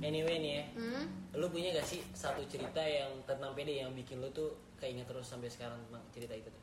anyway 0.00 0.36
nih 0.36 0.52
ya, 0.52 0.64
Hmm? 0.74 1.04
lu 1.32 1.46
punya 1.46 1.72
gak 1.72 1.86
sih 1.86 2.00
satu 2.10 2.42
cerita 2.44 2.80
yang 2.80 3.06
tentang 3.22 3.52
PD 3.52 3.78
yang 3.78 3.92
bikin 3.92 4.18
lu 4.18 4.28
tuh 4.30 4.50
keinget 4.76 5.04
terus 5.04 5.24
sampai 5.24 5.46
sekarang 5.46 5.78
tentang 5.84 6.02
cerita 6.10 6.34
itu 6.34 6.48
tuh? 6.48 6.58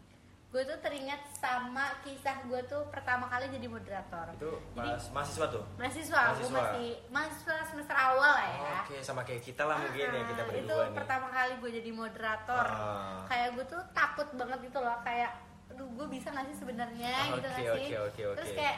gue 0.48 0.64
tuh 0.64 0.80
teringat 0.80 1.20
sama 1.34 1.92
kisah 2.02 2.40
gue 2.42 2.62
tuh 2.66 2.80
pertama 2.88 3.28
kali 3.28 3.48
jadi 3.50 3.68
moderator 3.68 4.32
itu 4.32 4.48
jadi 4.74 4.96
mahasiswa 5.12 5.46
tuh 5.50 5.64
mahasiswa, 5.76 6.08
gue 6.16 6.24
Mahasiswa. 6.24 6.56
masih 6.58 6.88
mahasiswa 7.10 7.56
semester 7.68 7.92
awal 7.94 8.32
lah 8.34 8.48
ya 8.48 8.76
Oke, 8.82 8.96
sama 9.02 9.22
kayak 9.22 9.44
kita 9.44 9.64
lah 9.64 9.76
mungkin 9.78 10.08
ya 10.08 10.24
kita 10.24 10.42
Ah, 10.42 10.48
berdua 10.48 10.64
itu 10.64 10.76
nih. 10.82 10.96
pertama 10.96 11.28
kali 11.30 11.54
gue 11.58 11.72
jadi 11.74 11.92
moderator 11.92 12.64
Ah. 12.66 13.28
kayak 13.28 13.50
gue 13.54 13.66
tuh 13.68 13.82
takut 13.92 14.28
banget 14.34 14.60
gitu 14.64 14.80
loh 14.80 14.98
kayak 15.02 15.32
aduh 15.68 15.84
gue 15.86 16.08
bisa 16.10 16.28
nggak 16.30 16.46
sih 16.48 16.58
sebenarnya 16.58 17.12
gitu 17.28 17.38
Oke, 17.38 17.44
nggak 17.44 17.56
sih 17.60 17.68
oke, 17.68 17.96
oke, 18.08 18.22
terus 18.40 18.50
oke. 18.50 18.58
kayak 18.58 18.78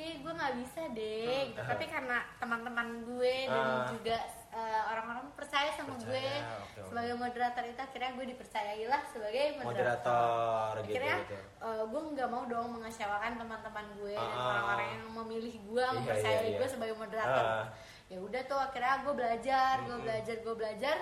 kayak 0.00 0.16
gue 0.18 0.32
nggak 0.32 0.54
bisa 0.56 0.80
deh 0.90 1.40
gitu. 1.46 1.60
Ah. 1.60 1.68
tapi 1.68 1.84
karena 1.86 2.18
teman-teman 2.36 2.88
gue 3.04 3.34
dan 3.46 3.60
Ah. 3.76 3.86
juga 3.86 4.16
eh, 4.50 4.82
orang-orang 4.88 5.30
percaya 5.32 5.70
sama 5.70 5.94
Percaya, 5.94 6.10
gue 6.10 6.26
oke. 6.58 6.80
sebagai 6.82 7.14
moderator 7.14 7.62
itu 7.64 7.78
akhirnya 7.78 8.10
gue 8.12 8.26
dipercayai 8.26 8.84
lah 8.84 9.02
sebagai 9.06 9.44
moderator, 9.54 9.70
Moderator 10.10 10.72
gitu 10.74 10.90
akhirnya 10.90 11.16
gitu. 11.20 11.36
eh, 11.60 11.82
gue 11.86 12.00
nggak 12.10 12.28
mau 12.28 12.44
dong 12.44 12.66
mengecewakan 12.72 13.32
teman-teman 13.36 13.86
gue 13.94 14.16
dan 14.16 14.26
Ah. 14.34 14.48
orang-orang 14.50 14.88
yang 14.90 15.04
memilih 15.14 15.54
gue 15.60 15.78
Iya, 15.80 15.94
mempercayai 15.94 16.34
iya, 16.40 16.48
iya. 16.48 16.58
gue 16.58 16.68
sebagai 16.68 16.96
moderator 16.96 17.46
Ah. 17.46 17.64
ya 18.08 18.18
udah 18.18 18.42
tuh 18.42 18.58
akhirnya 18.58 18.94
gue 19.00 19.14
belajar 19.14 19.74
gue 19.80 19.98
belajar 20.00 20.36
gue 20.40 20.54
belajar 20.56 20.96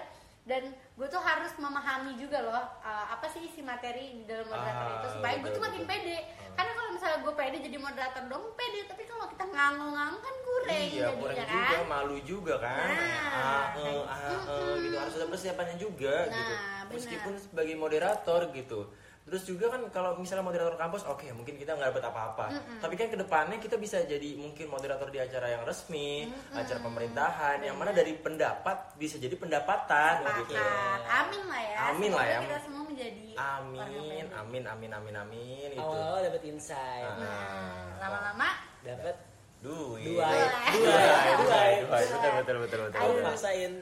dan 0.45 0.63
gue 0.71 1.07
tuh 1.07 1.21
harus 1.21 1.53
memahami 1.57 2.17
juga 2.17 2.41
loh 2.41 2.57
uh, 2.81 3.07
apa 3.11 3.29
sih 3.29 3.45
isi 3.45 3.61
materi 3.61 4.13
di 4.15 4.25
dalam 4.25 4.45
moderator 4.45 4.85
Ah, 4.87 4.97
itu 4.99 5.09
supaya 5.15 5.35
gue 5.39 5.51
tuh 5.51 5.61
makin 5.63 5.85
pede 5.85 6.19
karena 6.59 6.73
kalau 6.75 6.91
misalnya 6.91 7.19
gue 7.23 7.33
pede 7.33 7.57
jadi 7.63 7.79
moderator 7.79 8.25
dong 8.27 8.45
pede 8.53 8.81
tapi 8.85 9.03
kalau 9.07 9.31
kita 9.31 9.45
ngangong-ngangong 9.47 10.19
kan 10.21 10.35
kurang 10.43 10.67
Iya, 10.69 11.09
kurang 11.15 11.37
jadinya 11.39 11.55
juga, 11.63 11.77
kan 11.79 11.87
malu 11.87 12.17
juga 12.27 12.55
kan. 12.59 12.89
Nah. 12.91 13.31
Ah, 13.31 13.67
eh, 13.79 14.03
ah, 14.05 14.19
eh, 14.43 14.75
gitu 14.83 14.97
harus 14.99 15.15
ada 15.15 15.27
persiapannya 15.31 15.77
juga 15.79 16.17
Nah, 16.27 16.35
gitu. 16.35 16.55
Meskipun 16.99 17.33
sebagai 17.39 17.75
moderator 17.79 18.41
gitu. 18.51 18.81
Terus 19.23 19.45
juga 19.45 19.69
kan 19.69 19.85
kalau 19.93 20.17
misalnya 20.17 20.41
moderator 20.41 20.73
kampus, 20.75 21.05
oke 21.05 21.29
mungkin 21.37 21.61
kita 21.61 21.77
nggak 21.77 21.93
dapat 21.93 22.05
apa-apa. 22.09 22.47
Tapi 22.81 22.95
kan 22.97 23.13
ke 23.13 23.19
depannya 23.21 23.61
kita 23.61 23.77
bisa 23.77 24.01
jadi 24.03 24.35
mungkin 24.35 24.73
moderator 24.73 25.13
di 25.13 25.21
acara 25.21 25.53
yang 25.53 25.69
resmi, 25.69 26.33
acara 26.49 26.81
pemerintahan, 26.81 27.61
yang 27.61 27.77
mana 27.77 27.93
dari 27.93 28.17
pendapat 28.17 28.97
bisa 28.97 29.21
jadi 29.21 29.37
pendapatan 29.37 30.25
gitu. 30.43 30.57
Amin 31.07 31.45
lah 31.45 31.61
ya 31.61 31.77
Amin 31.93 32.11
lah 32.11 32.25
ya. 32.25 32.41
kita 32.41 32.57
semua 32.65 32.88
yang 33.01 33.17
Amin, 33.39 34.27
amin, 34.29 34.63
amin, 34.67 34.91
amin, 34.93 35.15
amin 35.17 35.69
gitu. 35.71 35.81
Awal-awal 35.81 36.21
dapet 36.23 36.43
insight, 36.45 37.07
Ah. 37.07 37.17
nah 37.17 37.49
lama-lama 38.01 38.49
dapet 38.81 39.17
Duit. 39.59 40.07
Duit. 40.07 40.15
Duit. 40.15 40.51
Duit. 40.71 40.71
Duit, 40.71 41.35
Duit. 41.35 41.83
duit, 41.83 42.07
betul 42.15 42.31
betul 42.33 42.57
betul 42.61 42.81
betul. 42.87 43.01
Ayo. 43.01 43.23
Maksain. 43.25 43.73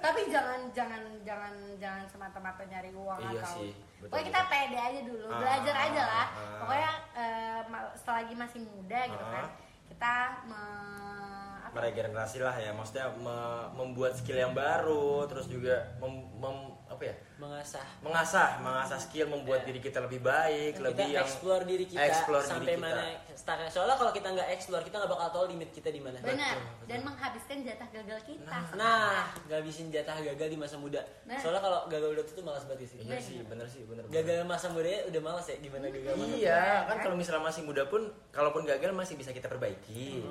tapi 0.00 0.20
jangan 0.26 0.60
jangan 0.70 1.02
jangan 1.22 1.52
jangan 1.76 2.04
semata-mata 2.06 2.64
nyari 2.64 2.88
uang 2.90 3.20
Iya 3.22 3.36
atau 3.38 3.52
sih, 3.54 3.72
betul, 3.98 4.08
pokoknya 4.08 4.24
kita 4.26 4.40
betul. 4.40 4.52
pede 4.54 4.78
aja 4.78 5.00
dulu 5.02 5.26
Ah, 5.26 5.38
belajar 5.38 5.74
aja 5.78 6.02
lah 6.02 6.26
ah. 6.26 6.58
pokoknya 6.58 6.90
eh, 7.14 7.60
ma- 7.66 7.92
selagi 7.94 8.34
masih 8.34 8.60
muda 8.62 9.00
gitu 9.06 9.20
Ah. 9.22 9.32
kan 9.34 9.46
kita 9.86 10.14
me- 10.46 11.58
apa? 11.62 11.74
meregenerasi 11.76 12.38
lah 12.38 12.56
ya 12.56 12.70
maksudnya 12.72 13.06
me- 13.14 13.68
membuat 13.74 14.12
skill 14.14 14.36
yang 14.38 14.52
baru 14.52 15.24
terus 15.26 15.46
juga 15.46 15.76
mem- 15.96 16.32
mem- 16.34 16.76
apa 16.90 17.02
ya? 17.06 17.14
Mengasah. 17.38 17.86
mengasah 18.02 18.48
mengasah 18.60 18.98
skill 18.98 19.30
membuat 19.30 19.62
diri 19.62 19.78
kita 19.78 20.02
lebih 20.02 20.20
baik 20.20 20.76
kita 20.76 20.90
lebih 20.90 21.08
yang 21.14 21.22
explore 21.22 21.62
diri 21.62 21.84
kita 21.86 22.02
explore 22.02 22.42
sampai 22.42 22.66
diri 22.66 22.82
kita. 22.82 22.90
mana. 22.90 23.02
Start- 23.38 23.70
soalnya 23.70 23.96
kalau 23.96 24.12
kita 24.12 24.28
nggak 24.34 24.48
explore 24.58 24.82
kita 24.82 24.94
nggak 24.98 25.12
bakal 25.14 25.28
tahu 25.30 25.44
limit 25.54 25.70
kita 25.70 25.88
di 25.94 26.02
mana. 26.02 26.18
Benar. 26.18 26.56
Dan 26.90 27.00
menghabiskan 27.06 27.56
jatah 27.62 27.88
gagal 27.94 28.18
kita. 28.26 28.58
Nah. 28.74 29.30
Ngabisin 29.46 29.88
jatah 29.94 30.18
gagal 30.18 30.48
di 30.50 30.58
masa 30.58 30.76
muda. 30.76 31.00
Nah. 31.24 31.38
soalnya 31.38 31.62
kalau 31.62 31.78
gagal 31.86 32.10
udah 32.18 32.24
tuh 32.26 32.44
malas 32.44 32.64
banget 32.66 32.90
sih. 32.90 32.98
Iya 33.06 33.18
sih 33.22 33.38
bener 33.46 33.66
sih 33.70 33.82
bener 33.86 34.02
gagal 34.10 34.42
masa 34.44 34.66
muda 34.74 34.90
udah 35.06 35.22
malas 35.22 35.46
ya 35.46 35.56
gimana 35.62 35.86
gagal 35.88 36.12
masa 36.18 36.34
iya 36.34 36.62
kan 36.90 36.96
kalau 36.98 37.14
misalnya 37.14 37.42
masih 37.46 37.62
muda 37.62 37.82
pun 37.86 38.10
kalaupun 38.34 38.66
gagal 38.66 38.90
masih 38.90 39.14
bisa 39.14 39.30
kita 39.30 39.46
perbaiki. 39.46 40.26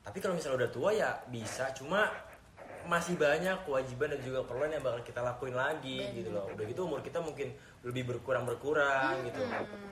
Tapi 0.00 0.18
kalau 0.20 0.36
misalnya 0.36 0.64
udah 0.64 0.70
tua 0.72 0.90
ya 0.92 1.10
bisa 1.28 1.72
cuma 1.76 2.08
masih 2.90 3.14
banyak 3.14 3.62
kewajiban 3.62 4.18
dan 4.18 4.20
juga 4.26 4.42
keperluan 4.42 4.74
yang 4.74 4.82
bakal 4.82 5.00
kita 5.06 5.22
lakuin 5.22 5.54
lagi 5.54 6.02
gitu 6.10 6.34
loh. 6.34 6.50
Udah 6.50 6.64
gitu 6.66 6.80
umur 6.82 7.00
kita 7.06 7.22
mungkin 7.22 7.54
lebih 7.86 8.10
berkurang 8.10 8.42
berkurang 8.42 9.22
gitu. 9.22 9.40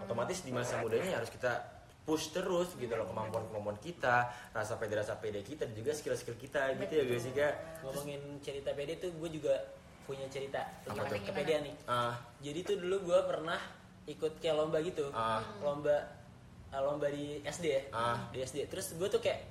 otomatis 0.03 0.43
di 0.43 0.51
masa 0.51 0.83
mudanya 0.83 1.15
ya 1.15 1.17
harus 1.23 1.31
kita 1.31 1.79
push 2.09 2.33
terus 2.33 2.73
gitu 2.81 2.89
loh 2.97 3.05
kemampuan 3.05 3.45
kemampuan 3.53 3.77
kita 3.85 4.33
rasa 4.57 4.81
pede 4.81 4.97
rasa 4.97 5.21
pede 5.21 5.45
kita 5.45 5.69
dan 5.69 5.77
juga 5.77 5.93
skill 5.93 6.17
skill 6.17 6.41
kita 6.41 6.73
gitu 6.81 6.93
ya 6.97 7.05
guys 7.05 7.21
sih 7.21 7.37
kak 7.37 7.85
ngomongin 7.85 8.21
cerita 8.41 8.73
PD 8.73 8.97
tuh 8.97 9.13
gue 9.13 9.29
juga 9.29 9.53
punya 10.09 10.25
cerita 10.33 10.65
tentang 10.89 11.05
kepedean 11.21 11.69
nih. 11.69 11.77
Ah. 11.85 12.17
Jadi 12.41 12.65
tuh 12.65 12.77
dulu 12.81 13.13
gue 13.13 13.19
pernah 13.29 13.61
ikut 14.09 14.41
kayak 14.41 14.57
lomba 14.57 14.81
gitu. 14.81 15.13
Ah. 15.13 15.45
lomba 15.61 16.01
ah, 16.73 16.81
lomba 16.81 17.13
di 17.13 17.45
SD 17.45 17.67
ya. 17.69 17.83
Ah. 17.93 18.17
di 18.33 18.41
SD 18.41 18.73
terus 18.73 18.97
gue 18.97 19.05
tuh 19.05 19.21
kayak 19.21 19.45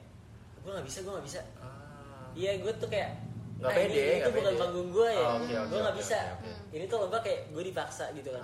gue 0.65 0.71
nggak 0.73 0.87
bisa 0.89 1.05
gue 1.05 1.13
nggak 1.13 1.27
bisa. 1.29 1.41
Ah. 1.61 2.33
Iya 2.33 2.57
gue 2.57 2.73
tuh 2.81 2.89
kayak 2.89 3.26
Nggak 3.57 3.71
"Ah, 3.71 3.75
pede, 3.75 3.97
ini, 3.97 4.17
itu 4.21 4.29
bukan 4.29 4.53
pede." 4.53 4.61
panggung 4.61 4.89
gue 4.93 5.09
ya, 5.09 5.21
Oh, 5.21 5.35
oke, 5.37 5.53
oke, 5.53 5.69
gue 5.69 5.79
nggak 5.81 5.95
oke, 5.95 6.01
bisa. 6.01 6.19
oke, 6.21 6.47
oke. 6.47 6.75
Ini 6.77 6.83
tuh 6.85 6.97
lomba 7.01 7.17
kayak 7.19 7.39
gue 7.49 7.63
dipaksa 7.65 8.05
gitu 8.13 8.29
kan. 8.31 8.43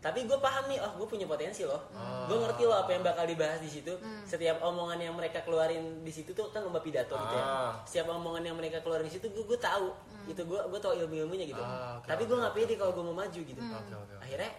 Tapi 0.00 0.24
gue 0.24 0.38
paham 0.40 0.64
nih, 0.64 0.80
oh 0.80 0.96
gue 0.96 1.04
punya 1.04 1.28
potensi 1.28 1.60
loh. 1.60 1.76
Oh. 1.92 2.24
Gue 2.24 2.40
ngerti 2.40 2.64
loh 2.64 2.72
apa 2.72 2.88
yang 2.88 3.04
bakal 3.04 3.28
dibahas 3.28 3.60
di 3.60 3.68
situ. 3.68 3.92
Setiap 4.24 4.64
omongan 4.64 4.96
yang 4.96 5.12
mereka 5.12 5.44
keluarin 5.44 6.00
di 6.00 6.08
situ 6.08 6.32
tuh 6.32 6.48
kan 6.48 6.64
lomba 6.64 6.80
pidato 6.80 7.12
gitu 7.12 7.36
ya. 7.36 7.44
Ah. 7.44 7.72
Setiap 7.84 8.08
omongan 8.08 8.48
yang 8.48 8.56
mereka 8.56 8.80
keluarin 8.80 9.04
di 9.04 9.12
situ 9.12 9.28
gue 9.28 9.44
gue 9.44 9.60
tahu. 9.60 9.92
Itu 10.24 10.40
gue 10.48 10.56
gue 10.56 10.80
tahu 10.80 10.96
ilmu 10.96 11.28
ilmunya 11.28 11.44
gitu. 11.44 11.60
Ah, 11.60 12.00
oke, 12.00 12.08
Tapi 12.08 12.24
gue 12.24 12.36
nggak 12.36 12.54
pede 12.56 12.74
kalau 12.80 12.96
gue 12.96 13.04
mau 13.04 13.16
maju 13.16 13.40
gitu. 13.44 13.60
Oke, 13.60 13.76
oke, 13.76 13.94
oke. 13.94 14.14
Akhirnya 14.24 14.50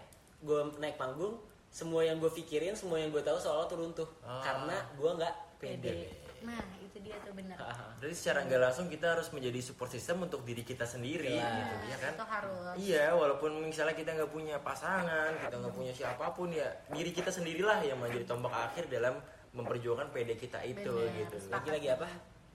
gue 0.41 0.60
naik 0.77 0.98
panggung, 0.98 1.34
semua 1.74 2.06
yang 2.06 2.22
gue 2.22 2.30
pikirin, 2.30 2.77
semua 2.77 3.01
yang 3.01 3.10
gue 3.10 3.22
tahu 3.22 3.38
seolah 3.38 3.65
tuh 3.65 3.82
runtuh. 3.82 4.10
Ah. 4.22 4.46
Karena 4.46 4.77
gue 4.94 5.10
nggak 5.10 5.34
pede. 5.58 5.89
pede 5.89 5.94
nah 6.41 6.58
itu 7.12 7.20
dia 7.20 7.27
tuh 7.27 7.34
benar 7.36 7.58
Jadi 8.00 8.13
secara 8.15 8.39
nggak 8.48 8.62
langsung 8.63 8.88
kita 8.88 9.08
harus 9.13 9.27
menjadi 9.36 9.60
support 9.60 9.91
system 9.91 10.24
untuk 10.24 10.48
diri 10.48 10.63
kita 10.63 10.88
sendiri 10.88 11.36
Jelas. 11.36 11.60
gitu 11.60 11.75
ya 11.91 11.98
kan 12.00 12.13
itu 12.15 12.25
harus 12.25 12.74
Iya, 12.80 13.06
walaupun 13.13 13.51
misalnya 13.68 13.96
kita 14.00 14.15
nggak 14.15 14.32
punya 14.32 14.56
pasangan, 14.63 15.36
kita 15.44 15.56
nggak 15.60 15.75
punya 15.75 15.94
siapa 15.94 16.25
pun 16.32 16.50
ya, 16.56 16.72
diri 16.89 17.12
kita 17.12 17.27
sendirilah 17.27 17.84
yang 17.84 18.00
menjadi 18.00 18.24
tombak 18.24 18.56
akhir 18.56 18.88
dalam 18.88 19.20
memperjuangkan 19.51 20.08
PD 20.15 20.39
kita 20.39 20.63
itu 20.63 20.88
Bener. 20.88 21.27
gitu. 21.27 21.36
Lagi-lagi 21.51 21.88
apa? 21.91 22.08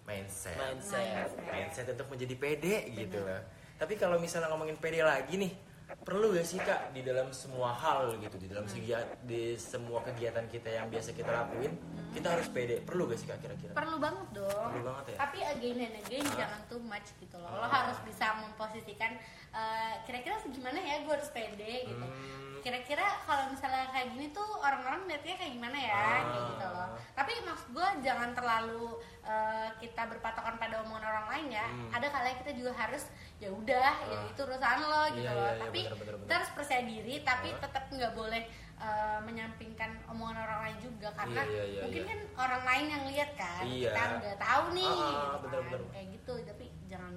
Mindset. 0.08 0.56
Mindset. 0.56 1.28
Mindset 1.52 1.86
untuk 1.92 2.08
menjadi 2.08 2.34
pede 2.40 2.76
gitu 2.96 3.20
loh. 3.20 3.42
Tapi 3.76 4.00
kalau 4.00 4.16
misalnya 4.16 4.48
ngomongin 4.48 4.80
pede 4.80 5.04
lagi 5.04 5.36
nih, 5.36 5.52
perlu 5.86 6.34
gak 6.34 6.42
sih 6.42 6.58
kak 6.58 6.90
di 6.90 7.02
dalam 7.02 7.30
semua 7.30 7.70
hal 7.70 8.18
gitu, 8.18 8.34
di 8.36 8.46
dalam 8.46 8.66
segi 8.66 8.90
di 9.22 9.54
semua 9.54 10.02
kegiatan 10.02 10.46
kita 10.46 10.66
yang 10.68 10.86
biasa 10.86 11.14
kita 11.14 11.30
lakuin, 11.30 11.74
kita 12.10 12.26
harus 12.30 12.50
pede. 12.50 12.82
Perlu 12.82 13.06
gak 13.06 13.18
sih 13.18 13.26
kak 13.26 13.38
kira-kira? 13.38 13.70
perlu 13.70 13.96
banget 13.98 14.26
dong 14.32 14.70
Perlu 14.72 14.82
banget 14.82 15.04
ya? 15.12 15.16
tapi 15.20 15.38
again 15.42 15.78
and 15.80 15.94
again 16.00 16.26
jangan 16.32 16.60
too 16.66 16.80
much 16.80 17.08
gitu 17.18 17.36
loh 17.36 17.50
lo 17.50 17.66
harus 17.66 17.98
bisa 18.02 18.26
memposisikan 18.40 19.14
eh, 19.52 19.94
kira-kira 20.04 20.40
gimana 20.48 20.78
ya 20.80 21.04
gue 21.04 21.12
harus 21.12 21.30
pede 21.30 21.86
gitu 21.86 22.06
Hmm. 22.06 22.55
Kira-kira 22.66 23.06
kalau 23.22 23.46
misalnya 23.46 23.86
kayak 23.88 24.10
gini 24.10 24.26
tuh 24.28 24.42
orang-orang 24.58 25.06
lihatnya 25.06 25.34
kayak 25.36 25.54
gimana 25.54 25.78
ya 25.78 25.94
Ah. 25.94 26.18
kayak 26.26 26.44
gitu 26.50 26.66
loh 26.66 26.88
tapi 27.14 27.32
maksud 27.40 27.68
gue 27.70 27.88
jangan 28.02 28.30
terlalu 28.32 28.98
eh, 29.22 29.68
kita 29.78 30.02
berpatokan 30.04 30.54
pada 30.56 30.82
omongan 30.82 31.04
orang 31.04 31.26
lain 31.28 31.46
ya 31.52 31.62
Hmm. 31.64 31.90
ada 31.92 32.06
kalanya 32.08 32.36
kita 32.36 32.52
juga 32.52 32.74
harus 32.74 33.06
ya 33.36 33.50
udah 33.52 33.94
ya 34.02 34.18
Ah. 34.18 34.26
itu 34.26 34.40
urusan 34.40 34.78
lo 34.82 35.02
gitu 35.12 35.22
Iya, 35.22 35.30
loh 35.32 35.42
iya, 35.44 35.52
iya, 35.52 35.62
tapi 35.62 35.80
bener, 35.80 35.94
bener, 35.96 36.12
bener. 36.12 36.22
kita 36.22 36.34
harus 36.34 36.50
percaya 36.52 36.82
diri 36.84 37.14
tapi 37.22 37.48
Ah. 37.48 37.58
tetap 37.60 37.84
nggak 37.88 38.12
boleh 38.12 38.42
eh, 38.76 39.18
menyampingkan 39.22 39.90
omongan 40.06 40.36
orang 40.38 40.60
lain 40.64 40.78
juga 40.82 41.08
karena 41.10 41.42
Iya, 41.42 41.48
iya, 41.48 41.64
iya, 41.64 41.80
mungkin 41.80 42.02
iya. 42.02 42.10
kan 42.10 42.18
orang 42.36 42.62
lain 42.66 42.86
yang 42.90 43.04
lihat 43.06 43.30
kan 43.34 43.62
Iya. 43.64 43.88
kita 43.88 44.02
nggak 44.18 44.38
tahu 44.38 44.64
nih 44.72 44.90
Ah, 44.90 45.06
gitu 45.06 45.36
bener, 45.40 45.60
kan. 45.62 45.70
bener. 45.70 45.80
kayak 45.94 46.08
gitu 46.12 46.32
tapi 46.44 46.64
jangan 46.84 47.14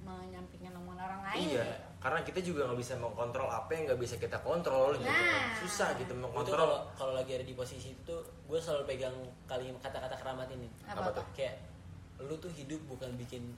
menyampingkan 0.00 0.72
omongan 0.74 1.00
orang 1.04 1.22
lain 1.26 1.46
Iya, 1.52 1.66
karena 2.02 2.18
kita 2.26 2.42
juga 2.42 2.66
nggak 2.66 2.80
bisa 2.82 2.98
mengkontrol 2.98 3.46
apa 3.46 3.70
yang 3.78 3.82
nggak 3.86 4.00
bisa 4.02 4.18
kita 4.18 4.42
kontrol 4.42 4.90
gitu. 4.98 5.06
Nah. 5.06 5.54
Susah 5.62 5.94
gitu 5.94 6.10
mengkontrol. 6.18 6.58
kalau 6.58 6.78
kalau 6.98 7.12
lagi 7.14 7.38
ada 7.38 7.46
di 7.46 7.54
posisi 7.54 7.94
itu 7.94 8.02
tuh 8.02 8.20
gue 8.50 8.58
selalu 8.58 8.82
pegang 8.90 9.14
kali 9.46 9.70
kata-kata 9.78 10.18
keramat 10.18 10.50
ini. 10.50 10.66
Apa 10.90 11.14
tuh? 11.14 11.22
Kayak 11.38 11.62
lu 12.18 12.34
tuh 12.42 12.50
hidup 12.50 12.82
bukan 12.90 13.14
bikin 13.14 13.54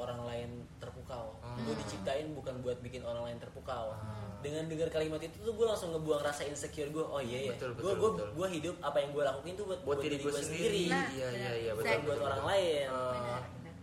orang 0.00 0.24
lain 0.24 0.50
terpukau. 0.80 1.36
Hmm. 1.44 1.68
Gue 1.68 1.76
diciptain 1.84 2.32
bukan 2.32 2.64
buat 2.64 2.80
bikin 2.80 3.04
orang 3.04 3.28
lain 3.28 3.38
terpukau. 3.38 3.92
Dengan 4.40 4.66
dengar 4.66 4.88
kalimat 4.88 5.20
itu 5.20 5.36
tuh 5.44 5.52
gue 5.52 5.66
langsung 5.68 5.92
ngebuang 5.92 6.24
rasa 6.24 6.48
insecure 6.48 6.88
gue. 6.88 7.04
Oh 7.04 7.20
iya 7.20 7.52
ya. 7.52 7.54
Betul, 7.54 7.76
Gue 7.76 7.92
gue 7.94 8.10
gue 8.32 8.48
hidup 8.58 8.74
apa 8.80 9.04
yang 9.04 9.12
gue 9.12 9.22
lakuin 9.22 9.54
tuh 9.54 9.66
buat 9.68 9.80
buat 9.84 9.98
diri 10.00 10.16
gue 10.16 10.32
sendiri. 10.32 10.84
Nah, 10.88 11.06
Iya, 11.12 11.28
iya, 11.28 11.50
iya, 11.60 11.72
betul. 11.76 12.08
buat 12.08 12.16
betul, 12.16 12.26
orang 12.26 12.40
betul. 12.40 12.50
lain. 12.56 12.86
Benar. 12.88 13.31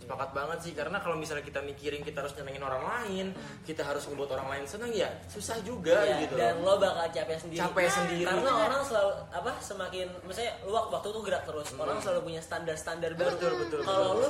Sepakat 0.10 0.34
banget 0.34 0.58
sih 0.60 0.74
karena 0.74 0.98
kalau 0.98 1.14
misalnya 1.14 1.46
kita 1.46 1.62
mikirin 1.62 2.02
kita 2.02 2.26
harus 2.26 2.34
nyenengin 2.34 2.66
orang 2.66 2.82
lain, 2.82 3.26
kita 3.62 3.86
harus 3.86 4.02
ngebuat 4.04 4.34
orang 4.34 4.48
lain 4.50 4.66
senang 4.66 4.90
ya 4.90 5.06
susah 5.30 5.62
juga 5.62 6.02
Iya, 6.02 6.26
gitu. 6.26 6.34
dan 6.34 6.58
lo 6.60 6.82
bakal 6.82 7.06
capek 7.14 7.38
sendiri. 7.38 7.62
Capek 7.62 7.86
sendiri. 7.88 8.26
Karena 8.26 8.52
orang 8.60 8.82
selalu 8.82 9.12
apa 9.30 9.52
semakin 9.60 10.10
misalnya 10.26 10.58
lu 10.66 10.74
wak- 10.74 10.90
waktu 10.90 11.08
tuh 11.08 11.22
gerak 11.22 11.46
terus. 11.46 11.68
Orang 11.72 12.02
selalu 12.02 12.20
punya 12.26 12.42
standar-standar 12.42 13.14
baru. 13.14 13.38
Betul, 13.38 13.54
betul, 13.60 13.80
Kalau 13.86 14.10
betul. 14.18 14.26
lu 14.26 14.30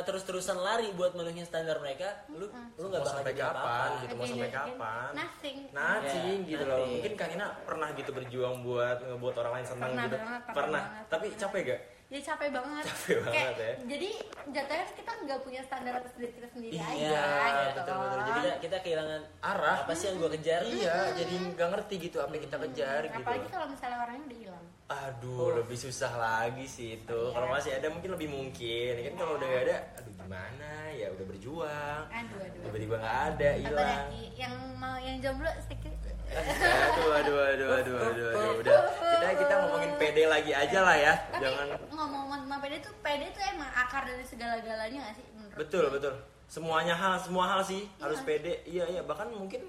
terus-terusan 0.00 0.56
lari 0.56 0.88
buat 0.96 1.12
menuhin 1.12 1.44
standar 1.44 1.76
mereka, 1.78 2.24
lu 2.30 2.48
lu 2.74 2.88
nggak 2.88 3.04
bakal 3.04 3.20
sampai 3.20 3.34
kapan 3.36 3.52
apa-apa. 3.52 4.00
gitu 4.00 4.14
mau 4.14 4.24
Again 4.24 4.32
sampai 4.32 4.48
again, 4.48 4.64
kapan 4.72 5.08
nothing 5.12 5.56
Nothing 5.68 6.38
Ya, 6.38 6.48
gitu 6.48 6.64
loh 6.64 6.72
nothing. 6.74 6.92
mungkin 6.96 7.12
Kanina 7.14 7.44
pernah 7.60 7.88
gitu 7.92 8.10
berjuang 8.10 8.54
buat 8.64 8.96
ngebuat 9.04 9.34
orang 9.36 9.52
lain 9.52 9.66
senang 9.68 9.90
Pernah 9.92 10.04
gitu 10.06 10.16
banget, 10.16 10.40
pernah 10.48 10.80
banget, 10.80 11.04
tapi 11.06 11.26
pernah. 11.28 11.40
capek 11.44 11.60
gak 11.68 11.80
ya 12.08 12.20
capek 12.22 12.48
banget 12.50 12.84
Capek 12.88 13.16
banget 13.20 13.34
Kayak, 13.34 13.52
ya. 13.54 13.72
jadi 13.84 14.08
jatuhnya 14.48 14.84
kita 14.90 15.12
nggak 15.18 15.40
punya 15.44 15.60
standar 15.62 15.92
atas 15.94 16.12
diri 16.14 16.32
kita 16.32 16.48
sendiri 16.48 16.72
Iya, 16.72 16.84
aja 16.88 17.20
gitu 17.68 17.78
betul, 17.78 17.96
betul. 18.00 18.16
Jadi 18.18 18.30
kita, 18.32 18.50
kita 18.58 18.76
kehilangan 18.80 19.20
arah 19.38 19.76
apa 19.82 19.92
sih 19.92 20.04
yang 20.08 20.16
gue 20.16 20.30
kejar? 20.34 20.60
iya 20.64 20.96
jadi 21.12 21.34
nggak 21.52 21.68
ngerti 21.68 21.94
gitu 22.00 22.16
apa 22.18 22.32
yang 22.32 22.44
kita 22.44 22.56
kejar 22.58 23.00
gitu 23.04 23.20
apalagi 23.20 23.46
kalau 23.46 23.66
misalnya 23.68 23.98
orangnya 24.00 24.24
udah 24.26 24.40
hilang 24.40 24.66
Aduh, 24.88 25.52
lebih 25.54 25.76
susah 25.76 26.16
lagi 26.16 26.64
sih 26.64 26.96
itu. 26.96 27.12
Iya. 27.12 27.34
Kalau 27.36 27.48
masih 27.52 27.76
ada 27.76 27.92
mungkin 27.92 28.08
lebih 28.08 28.32
mungkin. 28.32 28.92
Kan 28.96 29.14
kalau 29.20 29.36
udah 29.36 29.44
gak 29.46 29.62
ada, 29.68 29.76
aduh 29.94 30.12
gimana? 30.16 30.72
Ya 30.96 31.06
udah 31.12 31.24
berjuang. 31.28 32.02
aduh 32.08 32.38
aduh 32.40 32.60
Tiba-tiba 32.64 32.94
nggak 32.96 33.18
ada, 33.28 33.48
apa 33.50 33.60
hilang. 33.60 33.84
lagi 33.84 34.24
yang 34.34 34.54
mau 34.80 34.96
yang 34.96 35.20
jomblo 35.20 35.44
sedikit 35.60 35.92
Aduh, 36.28 37.10
aduh, 37.14 37.38
aduh, 37.42 37.68
aduh, 37.72 37.96
aduh, 37.98 38.26
aduh. 38.28 38.60
Udah, 38.60 38.78
kita 39.00 39.26
kita 39.38 39.54
ngomongin 39.58 39.90
PD 39.96 40.18
lagi 40.24 40.52
aja 40.52 40.78
lah 40.84 40.96
ya. 40.96 41.14
tapi 41.28 41.42
Jangan. 41.42 41.66
ngomong-ngomong 41.88 42.38
tentang 42.44 42.60
pede 42.60 42.76
tuh 42.80 42.94
pede 43.00 43.26
tuh 43.32 43.42
emang 43.48 43.70
akar 43.70 44.02
dari 44.04 44.22
segala-galanya 44.22 44.98
gak 45.02 45.14
sih 45.16 45.24
menurut 45.32 45.56
Betul, 45.56 45.84
betul. 45.90 46.14
Semuanya 46.46 46.94
hal, 46.94 47.14
semua 47.18 47.44
hal 47.46 47.60
sih 47.60 47.88
harus 47.98 48.20
Iya. 48.20 48.26
pede. 48.26 48.52
Iya, 48.64 48.84
iya. 48.88 49.02
Bahkan 49.02 49.28
mungkin 49.30 49.68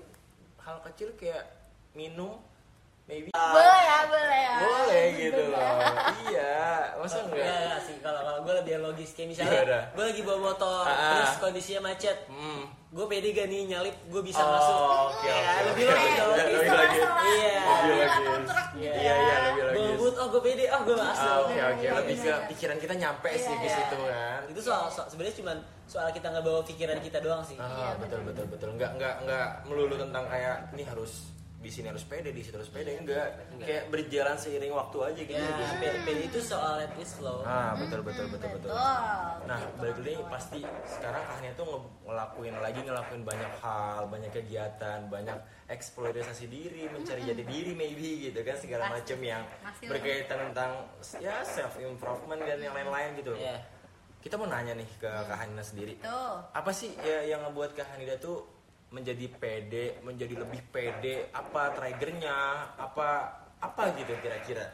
hal 0.60 0.78
kecil 0.84 1.12
kayak 1.16 1.44
minum, 1.92 2.40
maybe. 3.10 3.30
boleh 3.34 3.82
ya 3.82 4.00
boleh 4.06 4.40
ya 4.40 4.56
Boleh 4.60 5.04
gitu 5.16 5.44
loh. 5.50 5.72
Iya, 6.26 6.56
masa 6.96 7.18
Enggak, 7.22 7.32
enggak? 7.34 7.58
enggak 7.58 7.80
sih 7.82 7.96
kalau 8.00 8.22
kalau 8.22 8.40
gue 8.42 8.54
lebih 8.56 8.74
logis 8.80 9.10
kayak 9.12 9.30
misalnya 9.30 9.62
gue 9.90 10.04
lagi 10.06 10.22
bawa 10.22 10.40
motor 10.46 10.84
Ah, 10.84 10.92
ah. 10.92 11.12
terus 11.16 11.34
kondisinya 11.40 11.82
macet 11.86 12.18
Hmm. 12.28 12.68
gue 12.90 13.06
pede 13.06 13.30
gak 13.32 13.48
nih 13.48 13.62
nyalip 13.68 13.96
gue 14.04 14.22
bisa 14.22 14.40
Oh, 14.40 14.50
masuk 14.52 14.76
oke, 14.76 15.24
Ya, 15.24 15.36
oke, 15.38 15.62
lebih 15.64 15.86
oke. 15.86 15.94
logis. 15.94 16.18
Lebih 16.20 16.56
Bisa 16.60 16.74
logis. 16.76 17.00
masalah. 17.00 17.24
Iya. 17.24 17.54
Mobil 17.60 17.90
Lebih 17.90 18.06
logis. 18.26 18.48
truk 18.50 18.68
Iya, 18.76 18.94
iya, 18.94 19.14
lebih 19.40 19.54
gue 19.56 19.66
logis. 19.70 19.88
ngebut 19.90 20.14
oh 20.16 20.28
gue 20.28 20.42
pede 20.44 20.66
oh 20.68 20.82
gue 20.84 20.96
masuk 20.98 21.26
Ah, 21.26 21.38
oke 21.40 21.56
oke 21.56 21.80
Iya, 21.80 21.92
lebih 21.96 22.16
ke 22.16 22.28
iya. 22.28 22.38
pikiran 22.48 22.78
kita 22.78 22.94
nyampe 22.96 23.30
sih 23.32 23.54
ke 23.54 23.64
Iya. 23.64 23.76
situ 23.76 23.98
kan. 24.04 24.40
itu 24.46 24.60
soal, 24.60 24.84
soal 24.88 25.08
sebenarnya 25.08 25.36
cuma 25.36 25.52
soal 25.86 26.08
kita 26.10 26.28
nggak 26.28 26.44
bawa 26.44 26.62
pikiran 26.62 26.98
kita 27.00 27.18
doang 27.20 27.42
sih 27.42 27.56
Ah, 27.56 27.66
Iya, 27.66 27.90
betul 27.98 28.20
betul 28.24 28.46
betul. 28.48 28.68
Enggak 28.72 28.92
enggak 28.94 29.16
enggak 29.20 29.48
melulu 29.64 29.96
tentang 29.96 30.26
kayak 30.26 30.58
ini 30.72 30.84
harus 30.84 31.30
di 31.60 31.68
sini 31.68 31.88
harus 31.88 32.02
pede 32.02 32.32
di 32.32 32.40
situ 32.40 32.56
harus 32.56 32.68
pede. 32.68 32.96
Enggak. 32.96 33.36
Kayak 33.60 33.84
berjalan 33.88 34.36
seiring 34.36 34.72
waktu 34.72 34.98
aja 35.04 35.22
gitu. 35.22 35.36
Ya. 35.36 35.92
PD 36.00 36.20
itu 36.26 36.40
soal 36.40 36.80
let 36.80 36.94
it 36.94 37.06
flow 37.06 37.44
ah 37.44 37.76
betul 37.76 38.00
betul 38.00 38.26
betul 38.28 38.50
betul. 38.54 38.72
nah 39.44 39.60
balik 39.76 40.00
lagi 40.00 40.24
pasti 40.26 40.60
sekarang 40.86 41.20
Kahnia 41.22 41.52
tuh 41.54 41.66
nge- 41.66 41.90
ngelakuin 42.06 42.56
lagi 42.56 42.80
ngelakuin 42.80 43.22
banyak 43.22 43.52
hal 43.60 44.08
banyak 44.08 44.32
kegiatan 44.32 45.00
banyak 45.06 45.36
eksploitasi 45.68 46.48
diri 46.48 46.88
mencari 46.88 47.22
jati 47.24 47.44
diri 47.44 47.72
maybe 47.74 48.10
gitu 48.24 48.40
kan 48.40 48.56
segala 48.56 48.90
macam 48.90 49.20
yang 49.20 49.44
Masih 49.60 49.86
berkaitan 49.86 50.38
tentang 50.50 50.72
ya 51.18 51.44
self 51.44 51.76
improvement 51.78 52.40
dan 52.40 52.58
yang 52.58 52.74
lain-lain 52.74 53.14
gitu 53.16 53.34
Iya. 53.36 53.58
kita 54.20 54.36
mau 54.36 54.46
nanya 54.46 54.74
nih 54.74 54.90
ke 54.98 55.08
Kak 55.08 55.38
Hanina 55.38 55.62
sendiri. 55.62 55.96
Tuh 56.00 56.36
apa 56.50 56.72
sih 56.72 56.92
ya 57.00 57.24
yang 57.26 57.40
ngebuat 57.42 57.72
Kak 57.72 57.88
Hanida 57.90 58.16
tuh 58.18 58.44
menjadi 58.90 59.26
pede, 59.32 59.86
menjadi 60.02 60.36
lebih 60.36 60.62
pede? 60.68 61.30
Apa 61.32 61.72
triggernya? 61.72 62.38
Apa 62.76 63.08
apa 63.58 63.82
gitu 63.94 64.14
kira-kira? 64.18 64.66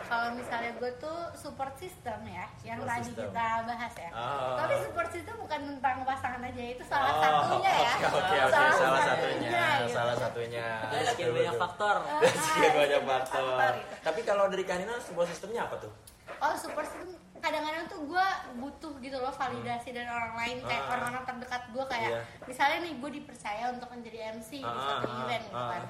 Kalau 0.00 0.32
misalnya 0.32 0.74
gue 0.74 0.90
tuh 0.98 1.18
support 1.32 1.70
system 1.76 2.18
ya 2.24 2.48
yang 2.64 2.80
Support 2.80 2.90
tadi 2.90 3.04
system. 3.06 3.28
kita 3.28 3.46
bahas 3.62 3.92
ya 3.94 4.10
Ah. 4.10 4.56
tapi 4.56 4.74
support 4.80 5.08
system 5.08 5.34
bukan 5.38 5.60
tentang 5.68 5.96
pasangan 6.02 6.42
aja 6.42 6.62
itu 6.64 6.82
salah 6.82 7.12
Oh, 7.12 7.20
satunya 7.20 7.70
ya 7.70 7.92
Oke 7.92 8.06
oke 8.08 8.18
oke, 8.18 8.64
salah 8.74 9.02
satunya, 9.04 9.50
gitu. 9.78 9.92
salah 9.92 10.16
satunya. 10.16 10.66
dari 10.88 11.04
sekian 11.04 11.28
Betul, 11.28 11.38
banyak 11.38 11.52
betul. 11.52 11.62
faktor 11.62 11.96
Dari 12.18 12.38
sekian 12.40 12.72
banyak 12.74 13.02
faktor. 13.04 13.44
Faktor 13.44 13.72
itu. 13.76 13.94
Tapi 14.02 14.20
kalau 14.24 14.44
dari 14.48 14.62
Kak 14.64 14.74
Hanina 14.74 14.94
sebuah 14.98 15.26
sistemnya 15.28 15.60
apa 15.62 15.76
tuh? 15.78 15.92
oh 16.30 16.54
support 16.56 16.86
system 16.86 17.08
kadang-kadang 17.38 17.84
tuh 17.86 18.00
gue 18.04 18.26
butuh 18.56 18.92
gitu 18.98 19.16
loh 19.16 19.30
validasi 19.30 19.88
dari 19.90 20.06
orang 20.06 20.34
lain 20.34 20.56
kayak 20.60 20.82
Ah. 20.82 20.92
orang-orang 20.92 21.24
terdekat 21.24 21.62
gue 21.68 21.84
kayak 21.86 22.10
Iya. 22.10 22.20
misalnya 22.44 22.78
nih 22.80 22.94
gue 22.96 23.10
dipercaya 23.14 23.64
untuk 23.70 23.88
menjadi 23.88 24.18
MC 24.34 24.50
di 24.56 24.64
Ah, 24.64 24.74
suatu 24.76 25.06
ah, 25.06 25.18
event 25.20 25.44
gitu 25.44 25.64
kan 25.68 25.82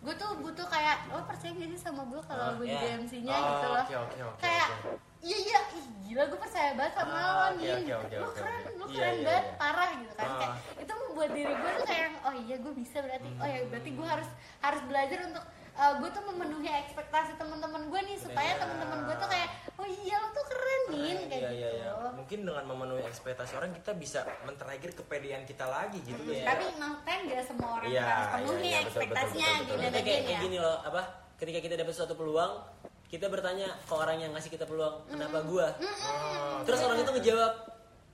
gue 0.00 0.14
tuh 0.16 0.30
butuh 0.38 0.66
kayak 0.66 0.96
lo 1.08 1.20
percaya 1.22 1.52
gak 1.52 1.68
sih 1.68 1.76
sama 1.78 2.02
gue 2.02 2.20
kalau 2.22 2.56
gue 2.56 2.64
iya. 2.64 2.72
jadi 2.74 2.86
MC-nya 2.98 3.34
Oh, 3.34 3.44
gitu 3.46 3.66
loh 3.68 3.84
oke, 3.84 3.96
oke, 3.98 4.18
oke, 4.26 4.38
kayak 4.40 4.68
iya 5.20 5.38
iya 5.38 5.60
ih 5.70 5.84
gila 6.02 6.24
gue 6.26 6.38
percaya 6.38 6.70
banget 6.72 6.92
sama 6.96 7.12
Ah, 7.12 7.28
lo 7.28 7.46
nih 7.54 7.68
oke, 7.86 7.94
oke, 8.00 8.14
lo 8.16 8.28
keren 8.30 8.62
lo 8.70 8.84
Iya, 8.86 8.96
keren 8.96 9.12
iya, 9.14 9.24
banget 9.26 9.44
iya. 9.44 9.56
parah 9.56 9.90
gitu 9.94 10.12
kan 10.14 10.24
Ah. 10.26 10.36
kayak 10.36 10.52
itu 10.78 10.92
membuat 10.98 11.30
diri 11.30 11.52
gue 11.54 11.70
tuh 11.74 11.86
kayak 11.86 12.08
oh 12.18 12.34
iya 12.34 12.56
gue 12.56 12.72
bisa 12.74 12.96
berarti 12.98 13.28
oh 13.30 13.46
ya 13.46 13.58
berarti 13.66 13.90
gue 13.92 14.06
harus 14.06 14.28
harus 14.58 14.82
belajar 14.82 15.18
untuk 15.22 15.44
gue 15.80 16.10
tuh 16.10 16.24
memenuhi 16.26 16.68
ekspektasi 16.68 17.32
teman-teman 17.36 17.82
gue 17.86 18.00
nih 18.02 18.16
supaya 18.18 18.50
Iya. 18.50 18.60
teman-teman 18.60 18.98
gue 19.02 19.16
tuh 19.16 19.28
kayak 19.28 19.48
oh 19.74 19.86
iya 19.86 20.16
lo 20.18 20.28
tuh 20.30 20.44
keren 20.46 20.80
nih 20.90 21.12
kayak 21.22 21.28
Iya 21.30 21.44
gitu 21.44 21.54
iya 21.54 21.68
iya. 21.74 21.90
Mungkin 22.30 22.46
dengan 22.46 22.62
memenuhi 22.62 23.02
ekspektasi 23.02 23.58
orang 23.58 23.74
kita 23.74 23.90
bisa 23.92 24.22
men-trigger 24.46 24.94
kepedean 24.94 25.42
kita 25.42 25.66
lagi 25.66 25.98
gitu 25.98 26.14
Hmm, 26.16 26.30
ya. 26.32 26.46
tapi 26.46 26.62
emang 26.70 27.02
kan 27.02 27.26
gak 27.26 27.42
semua 27.42 27.68
orang 27.74 27.90
Iya, 27.90 28.06
harus 28.06 28.22
iya, 28.22 28.30
penuhi 28.30 28.54
iya, 28.62 28.78
betul, 28.78 28.86
ekspektasinya 28.86 29.34
betul, 29.42 29.50
betul, 29.50 29.66
gini 29.66 29.74
betul. 29.74 29.82
dan 29.82 29.90
Itu 29.90 29.98
kayak, 29.98 30.06
gini 30.06 30.22
kayak 30.22 30.30
ya 30.30 30.38
gini 30.40 30.56
loh 30.56 30.76
apa 30.80 31.02
ketika 31.34 31.58
kita 31.58 31.74
dapat 31.74 31.90
suatu 31.90 32.14
peluang 32.14 32.52
kita 33.04 33.26
bertanya 33.26 33.68
ke 33.80 33.90
orang 33.92 34.16
yang 34.16 34.30
ngasih 34.30 34.46
kita 34.48 34.62
peluang 34.62 34.94
kenapa 35.04 35.38
gua? 35.42 35.66
Oh, 35.74 36.62
terus 36.62 36.78
orang 36.80 36.98
itu 37.00 37.10
ngejawab 37.10 37.52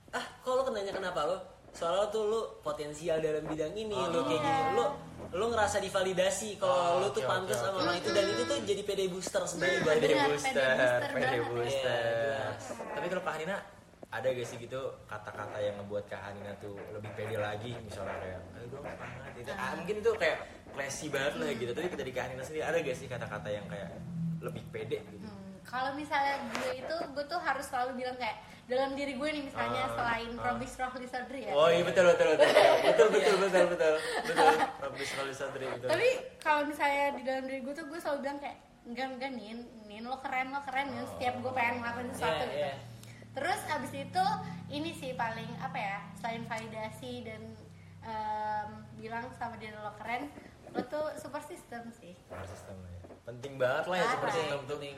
ah 0.09 0.25
kok 0.41 0.49
lo 0.49 0.63
kenanya 0.65 0.91
kenapa 0.91 1.19
lo 1.23 1.37
soalnya 1.69 2.09
tuh 2.09 2.23
lo 2.25 2.41
potensial 2.59 3.21
dalam 3.21 3.45
bidang 3.45 3.69
ini 3.71 3.93
lo 3.93 4.25
kayak 4.25 4.41
gini. 4.41 4.73
lo 4.73 4.85
lo 5.29 5.45
ngerasa 5.47 5.77
divalidasi 5.77 6.57
kalau 6.57 6.73
Oh, 6.73 7.05
lo 7.05 7.07
tuh 7.11 7.21
oke, 7.21 7.29
pantas 7.29 7.53
oke, 7.55 7.65
sama 7.67 7.77
orang 7.83 7.95
itu. 7.95 8.09
Dan 8.09 8.25
itu 8.25 8.41
tuh 8.41 8.57
jadi 8.63 8.81
PD 8.81 9.01
booster 9.05 9.43
sebenarnya. 9.43 9.79
Buat 9.83 9.95
pede 9.95 10.15
booster, 10.17 10.49
pede 10.49 10.73
booster 10.73 11.01
pede 11.05 11.27
banget. 11.27 11.45
booster. 11.45 11.99
Iya, 12.01 12.17
jelas. 12.17 12.63
Tapi 12.89 13.05
kalau 13.05 13.21
Kak 13.21 13.33
Hanina 13.35 13.57
ada 14.07 14.27
gak 14.31 14.47
sih 14.47 14.55
gitu 14.57 14.79
kata-kata 15.05 15.57
yang 15.59 15.75
ngebuat 15.77 16.07
Kak 16.07 16.21
Hanina 16.23 16.55
tuh 16.57 16.79
lebih 16.95 17.11
pede 17.11 17.35
lagi 17.35 17.75
misalnya 17.77 18.15
kayak 18.17 18.39
ayo 18.55 18.65
dong 18.71 18.85
gitu. 19.35 19.51
Ah, 19.51 19.75
mungkin 19.75 19.95
itu 19.99 20.11
kayak 20.15 20.37
classy 20.71 21.07
banget 21.11 21.33
lah 21.35 21.51
gitu. 21.53 21.71
Tapi 21.71 21.87
dari 21.91 22.11
Kak 22.11 22.23
Hanina 22.25 22.43
sendiri 22.43 22.63
ada 22.63 22.77
gak 22.79 22.95
sih 22.95 23.07
kata-kata 23.07 23.49
yang 23.51 23.67
kayak 23.67 23.91
lebih 24.39 24.63
pede 24.71 25.03
gitu? 25.11 25.27
Hmm, 25.27 25.59
kalau 25.61 25.91
misalnya 25.93 26.39
gue 26.55 26.69
itu 26.79 26.95
gue 27.11 27.25
tuh 27.27 27.39
harus 27.41 27.65
selalu 27.67 27.99
bilang 27.99 28.15
kayak 28.15 28.37
dalam 28.67 28.95
diri 28.95 29.15
gue 29.15 29.29
nih 29.31 29.43
misalnya 29.43 29.83
Ah, 29.87 29.95
selain 29.95 30.29
ah. 30.35 30.43
Probis 30.43 30.71
Rohli 30.75 31.07
Sadri 31.07 31.39
ya 31.47 31.51
Oh 31.51 31.71
iya 31.71 31.83
betul 31.83 32.03
betul 32.03 32.35
betul 32.35 32.47
betul 32.91 33.07
betul 33.11 33.35
betul 33.39 33.63
betul 33.71 33.93
betul 34.27 34.53
Robby 34.83 35.03
Sroli 35.07 35.31
Sadri 35.31 35.65
betul. 35.71 35.87
tapi 35.87 36.07
kalau 36.37 36.67
misalnya 36.67 37.15
di 37.15 37.23
dalam 37.23 37.43
diri 37.47 37.63
gue 37.63 37.71
tuh 37.71 37.87
gue 37.87 37.95
selalu 37.95 38.19
bilang 38.27 38.39
kayak 38.43 38.57
enggak 38.83 39.07
enggak 39.07 39.31
nin 39.39 39.57
nin 39.87 40.03
lo 40.03 40.19
keren 40.19 40.51
lo 40.51 40.59
keren 40.67 40.87
nin 40.91 41.07
setiap 41.15 41.39
gue 41.39 41.51
pengen 41.55 41.75
ngelakuin 41.79 42.07
sesuatu 42.11 42.35
Iya, 42.35 42.43
gitu 42.43 42.59
iya. 42.59 42.73
Terus 43.37 43.59
abis 43.69 43.93
itu 43.93 44.25
ini 44.67 44.91
sih 44.91 45.13
paling 45.13 45.45
apa 45.59 45.77
ya 45.77 45.97
selain 46.15 46.41
validasi 46.43 47.21
dan 47.21 47.41
em, 48.01 48.69
bilang 48.95 49.29
sama 49.31 49.53
dia 49.55 49.69
lo 49.71 49.93
keren 49.95 50.25
lo 50.67 50.81
tuh 50.83 51.13
super 51.15 51.39
system 51.41 51.85
sih 51.93 52.17
Power 52.25 52.43
system 52.43 52.75
lah 52.75 52.91
ya. 52.91 53.01
Penting 53.23 53.53
banget 53.55 53.83
lah 53.85 53.93
ya 53.93 54.01
Parah. 54.01 54.13
super 54.13 54.29
system 54.31 54.59
tuh. 54.59 54.75
Penting. 54.75 54.95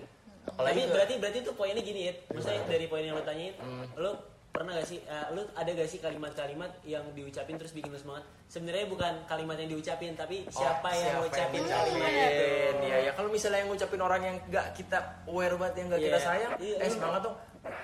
Apalagi 0.47 0.79
tuh- 0.79 0.91
berarti 0.91 1.13
berarti 1.17 1.39
tuh 1.41 1.53
poinnya 1.53 1.83
gini 1.83 2.01
ya. 2.05 2.13
Maksudnya 2.27 2.61
dari 2.63 2.85
poin 2.85 3.01
yang 3.01 3.13
lo 3.13 3.23
tanyain, 3.23 3.53
Hmm. 3.55 3.85
lo 3.95 4.11
pernah 4.49 4.73
gak 4.73 4.87
sih, 4.87 4.99
eh, 4.99 5.27
lo 5.29 5.45
ada 5.51 5.69
gak 5.69 5.85
sih 5.87 5.99
kalimat-kalimat 5.99 6.71
yang 6.83 7.05
diucapin 7.11 7.55
terus 7.55 7.69
bikin 7.71 7.89
lo 7.89 7.97
semangat? 7.97 8.25
Sebenarnya 8.47 8.85
bukan 8.85 9.13
kalimat 9.25 9.55
yang 9.55 9.69
diucapin, 9.69 10.13
tapi 10.13 10.45
siapa 10.47 10.83
Oh, 10.85 10.93
yang 10.95 11.15
ngucapin 11.19 11.59
ngucapin. 11.59 11.69
kalimat 11.91 12.09
itu? 12.09 12.45
Iya, 12.81 12.97
ya 12.99 13.11
kalau 13.13 13.29
misalnya 13.29 13.59
yang 13.59 13.69
ngucapin 13.69 14.01
orang 14.01 14.21
yang 14.23 14.35
nggak 14.43 14.67
kita 14.73 14.97
aware 15.25 15.53
banget 15.55 15.75
yang 15.75 15.87
nggak 15.87 16.01
kita 16.03 16.17
Iya. 16.17 16.25
sayang, 16.25 16.51
Iya, 16.57 16.75
eh 16.75 16.81
lu- 16.83 16.93
semangat 16.93 17.21
dong. 17.23 17.35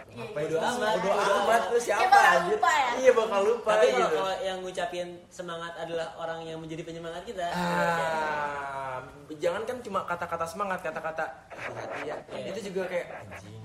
Iya, 0.08 0.32
Bodo 0.32 0.56
iya. 0.56 0.72
amat, 0.72 0.96
Bodo 0.96 1.12
bodo 1.12 1.34
amat 1.36 1.44
amat. 1.44 1.62
lu 1.68 1.80
siapa 1.82 2.20
anjir? 2.32 2.56
lupa 2.56 2.72
ya? 2.72 2.90
Iya 2.96 3.12
bakal 3.12 3.42
lupa 3.44 3.72
Tapi 3.74 3.86
kalau, 3.86 4.00
gitu. 4.00 4.16
kalau 4.16 4.36
yang 4.40 4.58
ngucapin 4.64 5.08
semangat 5.28 5.74
adalah 5.76 6.08
orang 6.16 6.40
yang 6.42 6.58
menjadi 6.58 6.82
penyemangat 6.82 7.24
kita, 7.26 7.48
Ah, 7.52 9.04
jangan 9.36 9.62
kan 9.64 9.78
cuma 9.82 10.00
kata-kata 10.04 10.46
semangat, 10.46 10.80
kata-kata 10.82 11.26
hati 11.52 12.00
ya. 12.06 12.16
Iya. 12.30 12.48
Itu 12.50 12.60
juga 12.66 12.88
kayak 12.88 13.08
anjing. 13.28 13.60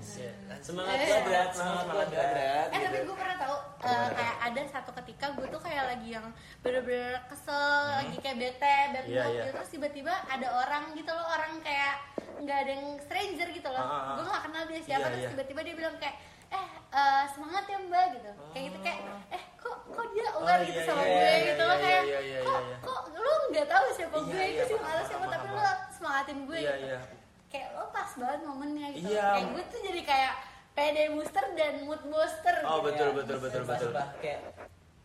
semangat 0.61 0.93
Eh, 0.93 1.07
kuadrat, 1.07 1.49
semangat 1.51 1.83
semangat 1.87 2.07
berat. 2.11 2.67
Eh 2.67 2.79
tapi 2.81 2.93
gitu. 2.93 3.05
gue 3.07 3.15
pernah 3.15 3.37
tahu 3.39 3.55
eh, 3.81 4.07
kayak 4.11 4.35
ada 4.43 4.61
satu 4.67 4.91
ketika 4.93 5.25
gue 5.31 5.47
tuh 5.47 5.61
kayak 5.63 5.83
lagi 5.87 6.09
yang 6.11 6.25
bener-bener 6.59 7.15
kesel, 7.25 7.71
lagi 7.95 8.17
kayak 8.19 8.37
bete, 8.37 8.75
Hmm. 8.91 8.93
Iya, 9.01 9.23
mood 9.23 9.31
iya. 9.31 9.41
gitu. 9.41 9.49
Terus 9.55 9.69
tiba-tiba 9.71 10.13
ada 10.25 10.47
orang 10.53 10.83
gitu 10.93 11.09
loh, 11.09 11.25
orang 11.25 11.63
kayak 11.63 11.95
nggak 12.41 12.57
ada 12.59 12.71
yang 12.73 12.87
stranger 12.99 13.47
gitu 13.49 13.69
loh. 13.69 13.79
Ah, 13.79 13.87
ah, 13.87 14.01
ah. 14.01 14.13
Gue 14.13 14.25
gak 14.27 14.41
kenal 14.43 14.63
dia 14.65 14.81
siapa, 14.81 14.97
Iya, 14.99 15.07
terus 15.07 15.21
iya. 15.21 15.29
tiba-tiba 15.31 15.61
dia 15.61 15.75
bilang 15.75 15.95
kayak 15.95 16.15
eh 16.51 16.67
eh, 16.91 17.23
semangat 17.29 17.63
ya 17.65 17.77
mbak 17.79 18.05
gitu. 18.13 18.31
Kayak 18.51 18.63
gitu 18.67 18.77
kayak 18.81 18.99
eh 19.29 19.43
kok 19.55 19.75
kok 19.87 20.07
dia 20.11 20.27
aware 20.33 20.57
Oh, 20.57 20.65
gitu 20.65 20.75
iya, 20.75 20.85
sama 20.85 21.01
iya, 21.01 21.07
gue 21.07 21.21
iya, 21.21 21.37
gitu 21.45 21.53
iya, 21.55 21.69
loh 21.69 21.77
kayak 21.77 22.03
iya, 22.03 22.19
iya, 22.19 22.39
kok 22.41 22.59
iya. 22.61 22.77
kok 22.81 23.01
lu 23.15 23.31
nggak 23.51 23.67
tahu 23.67 23.85
siapa 23.93 24.15
Iya, 24.15 24.25
gue 24.25 24.35
iya, 24.35 24.47
itu 24.51 24.63
sih 24.65 24.75
paham, 24.75 24.85
malas 24.87 25.05
siapa 25.05 25.25
tapi 25.27 25.45
lu 25.47 25.61
semangatin 25.91 26.37
gue 26.43 26.57
Iya, 26.57 26.73
gitu. 26.73 26.85
iya. 26.85 26.99
Kayak 27.47 27.67
lo 27.73 27.83
pas 27.89 28.11
banget 28.13 28.41
momennya 28.41 28.87
gitu. 28.91 29.05
Iya. 29.07 29.27
Kayak 29.29 29.47
gue 29.49 29.63
tuh 29.67 29.79
jadi 29.81 30.01
kayak 30.03 30.33
PD 30.71 30.97
booster 31.11 31.45
dan 31.53 31.73
mood 31.83 32.01
booster 32.05 32.55
Oh, 32.63 32.79
gitu. 32.79 32.85
betul, 32.87 33.07
Kayak, 33.07 33.17
betul, 33.17 33.37
betul, 33.39 33.61
betul. 33.63 33.89
sumpah. 33.91 34.07
kayak 34.17 34.39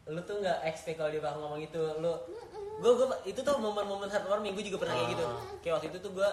lu 0.06 0.20
tuh 0.22 0.36
nggak 0.38 0.58
expect 0.64 0.96
kalau 0.96 1.10
dia 1.10 1.18
bakal 1.18 1.38
ngomong 1.42 1.58
itu 1.60 1.82
lu 1.98 2.12
gue 2.76 2.92
gue 2.92 3.06
itu 3.26 3.40
tuh 3.40 3.54
momen-momen 3.56 4.06
heartwarming 4.06 4.54
gue 4.54 4.64
juga 4.64 4.78
pernah 4.78 4.94
kayak 4.94 5.10
gitu 5.10 5.24
Ah. 5.24 5.42
kayak 5.58 5.74
waktu 5.74 5.88
itu 5.90 5.98
tuh 5.98 6.12
gue 6.12 6.28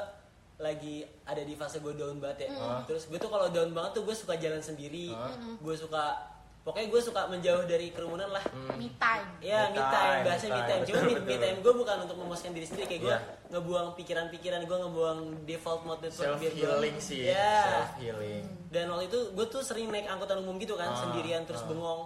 lagi 0.55 0.95
ada 1.23 1.41
di 1.41 1.53
fase 1.53 1.77
gue 1.77 1.93
down 1.93 2.17
banget 2.17 2.45
ya 2.45 2.49
Ah. 2.53 2.81
terus 2.83 3.05
gue 3.05 3.15
tuh 3.15 3.27
kalau 3.27 3.47
down 3.47 3.69
banget 3.69 3.91
tuh 3.93 4.03
gue 4.03 4.13
suka 4.13 4.35
jalan 4.35 4.59
sendiri 4.59 5.09
Ah. 5.09 5.33
gue 5.35 5.75
suka 5.75 6.29
pokoknya 6.61 6.87
gue 6.87 7.01
suka 7.01 7.21
menjauh 7.25 7.65
dari 7.65 7.89
kerumunan 7.89 8.29
lah 8.29 8.39
Me 8.73 8.87
time. 8.95 9.27
Ya, 9.37 9.67
Me 9.67 9.75
me 9.75 9.81
time, 9.81 9.91
time, 9.91 10.23
bahasa 10.23 10.45
me 10.45 10.49
me 10.49 10.55
time. 10.55 10.69
time. 10.69 10.83
Cuma 10.85 10.99
me, 10.99 11.05
me 11.05 11.19
betul. 11.19 11.39
time 11.41 11.57
gue 11.59 11.73
bukan 11.75 11.97
untuk 12.01 12.17
memuaskan 12.17 12.51
diri 12.51 12.63
sendiri, 12.63 12.85
kayak 12.87 13.01
gue 13.01 13.11
Iya. 13.11 13.19
ngebuang 13.51 13.87
pikiran-pikiran, 13.93 14.59
gue 14.63 14.77
ngebuang 14.79 15.19
default 15.43 15.81
mode 15.83 15.99
itu 16.01 16.15
Self 16.17 16.39
biar 16.39 16.53
gua- 16.53 16.59
healing 16.71 16.97
sih. 16.97 17.19
Ya. 17.27 17.51
Self 17.67 17.91
healing. 17.99 18.43
Dan 18.69 18.87
waktu 18.87 19.05
itu 19.05 19.19
gue 19.29 19.45
tuh 19.45 19.59
sering 19.59 19.89
naik 19.89 20.07
angkutan 20.07 20.39
umum 20.39 20.55
gitu 20.55 20.73
kan, 20.73 20.87
Ah, 20.87 20.97
sendirian 20.97 21.43
terus 21.43 21.59
ah. 21.59 21.67
bengong. 21.67 22.01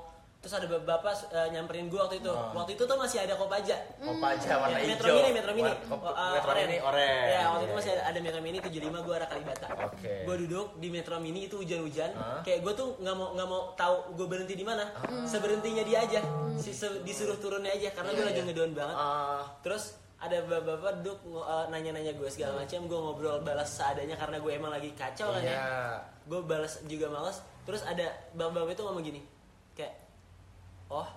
Terus 0.48 0.64
ada 0.64 0.80
bapak 0.80 1.12
eh, 1.28 1.52
nyamperin 1.52 1.92
gue 1.92 2.00
waktu 2.00 2.18
itu. 2.18 2.32
Ah. 2.32 2.56
Waktu 2.56 2.72
itu 2.74 2.88
tuh 2.88 2.96
masih 2.96 3.20
ada 3.20 3.36
Kopaja. 3.36 3.76
Kopaja 4.00 4.52
warna 4.56 4.72
Ya, 4.74 4.80
hijau. 4.80 4.92
Metro 4.96 5.08
Mini, 5.12 5.30
Metro 5.36 5.52
Mini. 5.52 5.68
War- 5.68 5.84
kop- 5.84 6.00
Oh, 6.00 6.14
uh, 6.16 6.32
Metro 6.32 6.52
Mini 6.56 6.78
orange. 6.80 7.28
Ya, 7.28 7.42
waktu 7.46 7.64
itu 7.68 7.74
masih 7.76 7.92
ada, 7.92 8.04
ada 8.08 8.20
Metro 8.24 8.40
Mini 8.40 8.58
75 8.58 8.72
gue 9.04 9.14
arah 9.14 9.28
Kalibata. 9.28 9.68
Oke. 9.86 10.14
Gue 10.24 10.36
duduk 10.40 10.68
di 10.74 10.88
Metro 10.88 11.16
Mini 11.20 11.40
itu 11.44 11.56
hujan-hujan. 11.58 12.12
Hah? 12.14 12.40
Kayak 12.42 12.60
gue 12.64 12.74
tuh 12.74 12.88
nggak 12.98 13.12
mau 13.14 13.28
nggak 13.36 13.48
mau 13.50 13.62
tahu 13.74 13.96
gue 14.16 14.24
berhenti 14.26 14.56
di 14.56 14.64
mana. 14.64 14.88
Seberhentinya 15.24 15.84
dia 15.84 16.00
aja. 16.02 16.24
Si, 16.56 16.72
se- 16.72 17.04
disuruh 17.04 17.36
turunnya 17.36 17.70
aja 17.70 17.92
karena 17.92 18.10
gue 18.10 18.24
Iya, 18.24 18.30
lagi 18.32 18.40
iya. 18.40 18.48
ngedown 18.48 18.72
banget. 18.72 18.96
Ah, 18.96 19.44
Terus 19.60 19.84
ada 20.18 20.38
bapak-bapak 20.42 20.94
duduk 20.98 21.18
uh, 21.36 21.68
nanya-nanya 21.68 22.16
gue 22.16 22.26
segala 22.28 22.64
macam. 22.64 22.88
Gue 22.88 22.96
ngobrol 22.98 23.38
balas 23.42 23.68
seadanya 23.70 24.16
karena 24.16 24.40
gue 24.40 24.52
emang 24.52 24.72
lagi 24.72 24.96
kacau 24.96 25.28
kan 25.30 25.44
ya. 25.44 25.52
iya. 25.52 25.68
Gue 26.24 26.40
balas 26.42 26.80
juga 26.84 27.06
males. 27.08 27.38
Terus 27.64 27.84
ada 27.84 28.08
bapak-bapak 28.32 28.74
itu 28.74 28.82
ngomong 28.82 29.04
gini, 29.04 29.20
kayak, 29.76 30.07
oh 30.88 31.08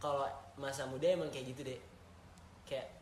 kalau 0.00 0.28
masa 0.60 0.84
muda 0.84 1.08
emang 1.08 1.32
kayak 1.32 1.56
gitu 1.56 1.64
deh, 1.64 1.80
kayak 2.68 2.92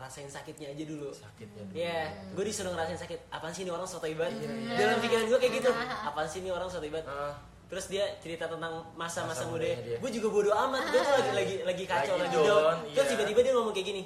rasain 0.00 0.28
sakitnya 0.28 0.72
aja 0.72 0.84
dulu. 0.88 1.12
Sakitnya 1.12 1.62
dulu. 1.68 1.76
Iya, 1.76 2.00
gue 2.32 2.44
disuruh 2.44 2.72
ngerasain 2.72 3.00
sakit. 3.00 3.18
Apaan 3.28 3.52
sih 3.52 3.68
ini 3.68 3.72
orang 3.72 3.88
soto 3.88 4.08
ibat? 4.08 4.32
Dalam 4.76 4.96
pikiran 5.00 5.24
gue 5.28 5.38
kayak 5.38 5.54
gitu. 5.60 5.70
Apaan 6.08 6.28
sih 6.28 6.40
ini 6.40 6.48
orang 6.48 6.68
soto 6.68 6.84
ibat? 6.84 7.04
Ah. 7.04 7.36
Terus 7.70 7.86
dia 7.86 8.04
cerita 8.18 8.50
tentang 8.50 8.82
masa-masa 8.98 9.46
Masa 9.46 9.52
muda. 9.52 9.68
Gue 10.02 10.10
juga 10.10 10.28
bodo 10.32 10.50
amat. 10.50 10.90
Gue 10.90 11.00
tuh 11.04 11.14
lagi 11.14 11.32
lagi 11.36 11.54
lagi 11.62 11.84
kacau, 11.86 12.18
Lagi 12.18 12.34
lagi, 12.34 12.36
down, 12.42 12.58
down. 12.58 12.76
Terus 12.90 13.06
iya. 13.06 13.12
tiba-tiba 13.14 13.40
dia 13.46 13.52
ngomong 13.54 13.74
kayak 13.76 13.88
gini. 13.94 14.02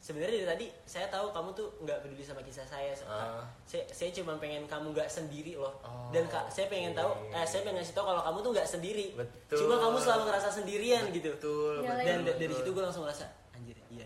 Sebenarnya 0.00 0.32
dari 0.34 0.48
tadi 0.48 0.66
saya 0.82 1.06
tahu 1.06 1.28
kamu 1.28 1.48
tuh 1.52 1.68
nggak 1.78 1.98
peduli 2.00 2.20
sama 2.20 2.40
kisah 2.40 2.64
saya 2.64 2.96
Ah. 3.04 3.44
saya 3.62 3.84
saya 3.86 4.08
cuma 4.10 4.34
pengen 4.34 4.64
kamu 4.64 4.90
nggak 4.90 5.06
sendiri 5.06 5.54
loh 5.54 5.76
Oh, 5.82 6.08
dan 6.10 6.24
kak 6.26 6.48
saya 6.48 6.66
pengen 6.66 6.92
tahu 6.92 7.12
eh 7.28 7.44
saya 7.44 7.60
pengen 7.62 7.78
ngasih 7.78 7.92
tahu 7.92 8.06
kalau 8.06 8.22
kamu 8.22 8.38
tuh 8.40 8.50
nggak 8.50 8.64
sendiri 8.66 9.06
Betul. 9.12 9.58
cuma 9.60 9.76
kamu 9.78 9.96
selalu 9.98 10.22
ngerasa 10.26 10.48
sendirian 10.50 11.02
gitu 11.10 11.28
betul 11.30 11.74
Iya, 11.78 11.90
betul, 11.92 12.00
dan 12.02 12.16
da- 12.16 12.24
betul. 12.26 12.38
dari 12.38 12.52
situ 12.54 12.68
gue 12.70 12.82
langsung 12.82 13.04
ngerasa 13.04 13.24
anjir 13.52 13.76
iya 13.88 14.04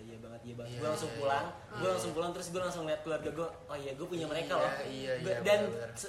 iya 0.54 0.58
banget 0.60 0.70
Iya, 0.70 0.78
gue 0.78 0.88
langsung 0.88 1.10
iya, 1.10 1.18
pulang 1.18 1.44
gue 1.74 1.88
langsung 1.90 2.12
pulang 2.12 2.30
terus 2.30 2.46
gue 2.48 2.60
langsung 2.60 2.82
ngeliat 2.84 3.02
keluarga 3.02 3.30
gue 3.30 3.48
oh 3.64 3.76
iya 3.76 3.92
gue 3.92 4.06
punya 4.06 4.26
mereka 4.26 4.52
Iya, 4.52 4.60
loh. 4.60 4.72
iya, 4.84 5.12
Gua- 5.16 5.28
iya, 5.28 5.38
dan 5.42 5.60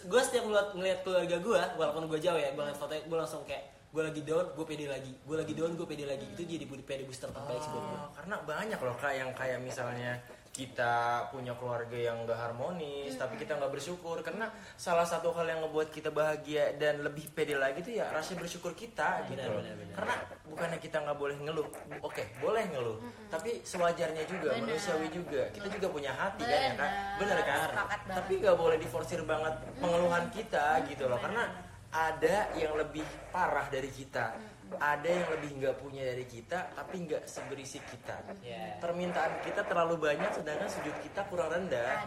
gue 0.03 0.21
setiap 0.21 0.43
ngeliat, 0.43 0.67
ngeliat 0.71 0.99
keluarga 1.01 1.35
gue 1.37 1.59
walaupun 1.75 2.03
gue 2.05 2.19
jauh 2.19 2.37
ya 2.37 2.49
gue 2.49 2.61
ngeliat 2.61 2.77
fotonya 2.77 3.03
gue 3.03 3.17
langsung 3.17 3.41
kayak 3.43 3.63
gue 3.87 4.03
lagi 4.03 4.21
down 4.21 4.45
gue 4.51 4.65
pede 4.65 4.85
lagi 4.85 5.11
gue 5.15 5.35
lagi 5.35 5.53
down 5.53 5.71
gue 5.73 5.87
pede 5.87 6.03
lagi. 6.03 6.25
Itu 6.29 6.43
jadi 6.43 6.63
pede 6.67 7.03
booster 7.03 7.29
terbaik 7.29 7.57
sih 7.57 7.71
buat 7.71 7.83
gue 7.85 7.97
Oh, 7.97 8.09
karena 8.13 8.35
banyak 8.43 8.75
loh 8.77 8.95
kak 8.95 9.13
yang 9.13 9.31
kayak 9.31 9.59
misalnya 9.59 10.19
kita 10.55 11.27
punya 11.35 11.51
keluarga 11.59 11.99
yang 11.99 12.23
gak 12.23 12.39
harmonis 12.39 13.19
tapi 13.19 13.35
kita 13.35 13.59
nggak 13.59 13.75
bersyukur. 13.75 14.23
Karena 14.23 14.47
salah 14.79 15.03
satu 15.03 15.35
hal 15.35 15.43
yang 15.51 15.59
ngebuat 15.67 15.91
kita 15.91 16.15
bahagia 16.15 16.79
dan 16.79 17.03
lebih 17.03 17.27
pede 17.35 17.59
lagi 17.59 17.83
tuh 17.83 17.99
ya 17.99 18.07
rasa 18.07 18.39
bersyukur 18.39 18.71
kita 18.71 19.27
gitu 19.27 19.35
Benar, 19.35 19.51
loh 19.51 19.59
benar, 19.59 19.75
benar. 19.75 19.95
karena 19.99 20.15
bukannya 20.47 20.79
kita 20.79 20.97
nggak 21.03 21.17
boleh 21.19 21.35
ngeluh 21.43 21.67
oke 21.99 22.23
boleh 22.39 22.63
ngeluh. 22.71 22.97
Tapi 23.27 23.59
sewajarnya 23.67 24.23
juga 24.23 24.55
Benar. 24.55 24.63
manusiawi 24.71 25.07
juga. 25.11 25.43
Kita 25.51 25.67
juga 25.67 25.87
punya 25.91 26.15
hati 26.15 26.47
kan 26.47 26.59
ya 26.63 26.71
Benar. 26.79 26.91
bener 27.19 27.39
kan? 27.43 27.59
Tapi 28.23 28.33
nggak 28.39 28.55
boleh 28.55 28.77
diforsir 28.79 29.19
banget 29.27 29.59
pengeluhan 29.83 30.31
kita 30.31 30.87
gitu 30.87 31.11
loh. 31.11 31.19
Karena 31.19 31.51
ada 31.91 32.51
yang 32.55 32.79
lebih 32.79 33.03
parah 33.31 33.67
dari 33.67 33.91
kita 33.91 34.54
ada 34.79 35.07
yang 35.07 35.27
lebih 35.31 35.49
nggak 35.61 35.75
punya 35.79 36.01
dari 36.13 36.25
kita 36.25 36.73
tapi 36.73 36.95
nggak 37.05 37.23
seberisi 37.29 37.79
kita. 37.81 38.17
Iya. 38.41 38.81
permintaan 38.81 39.41
kita 39.45 39.65
terlalu 39.65 39.97
banyak 39.97 40.31
sedangkan 40.33 40.69
sujud 40.69 40.95
kita 41.05 41.25
kurang 41.29 41.49
rendah. 41.53 42.05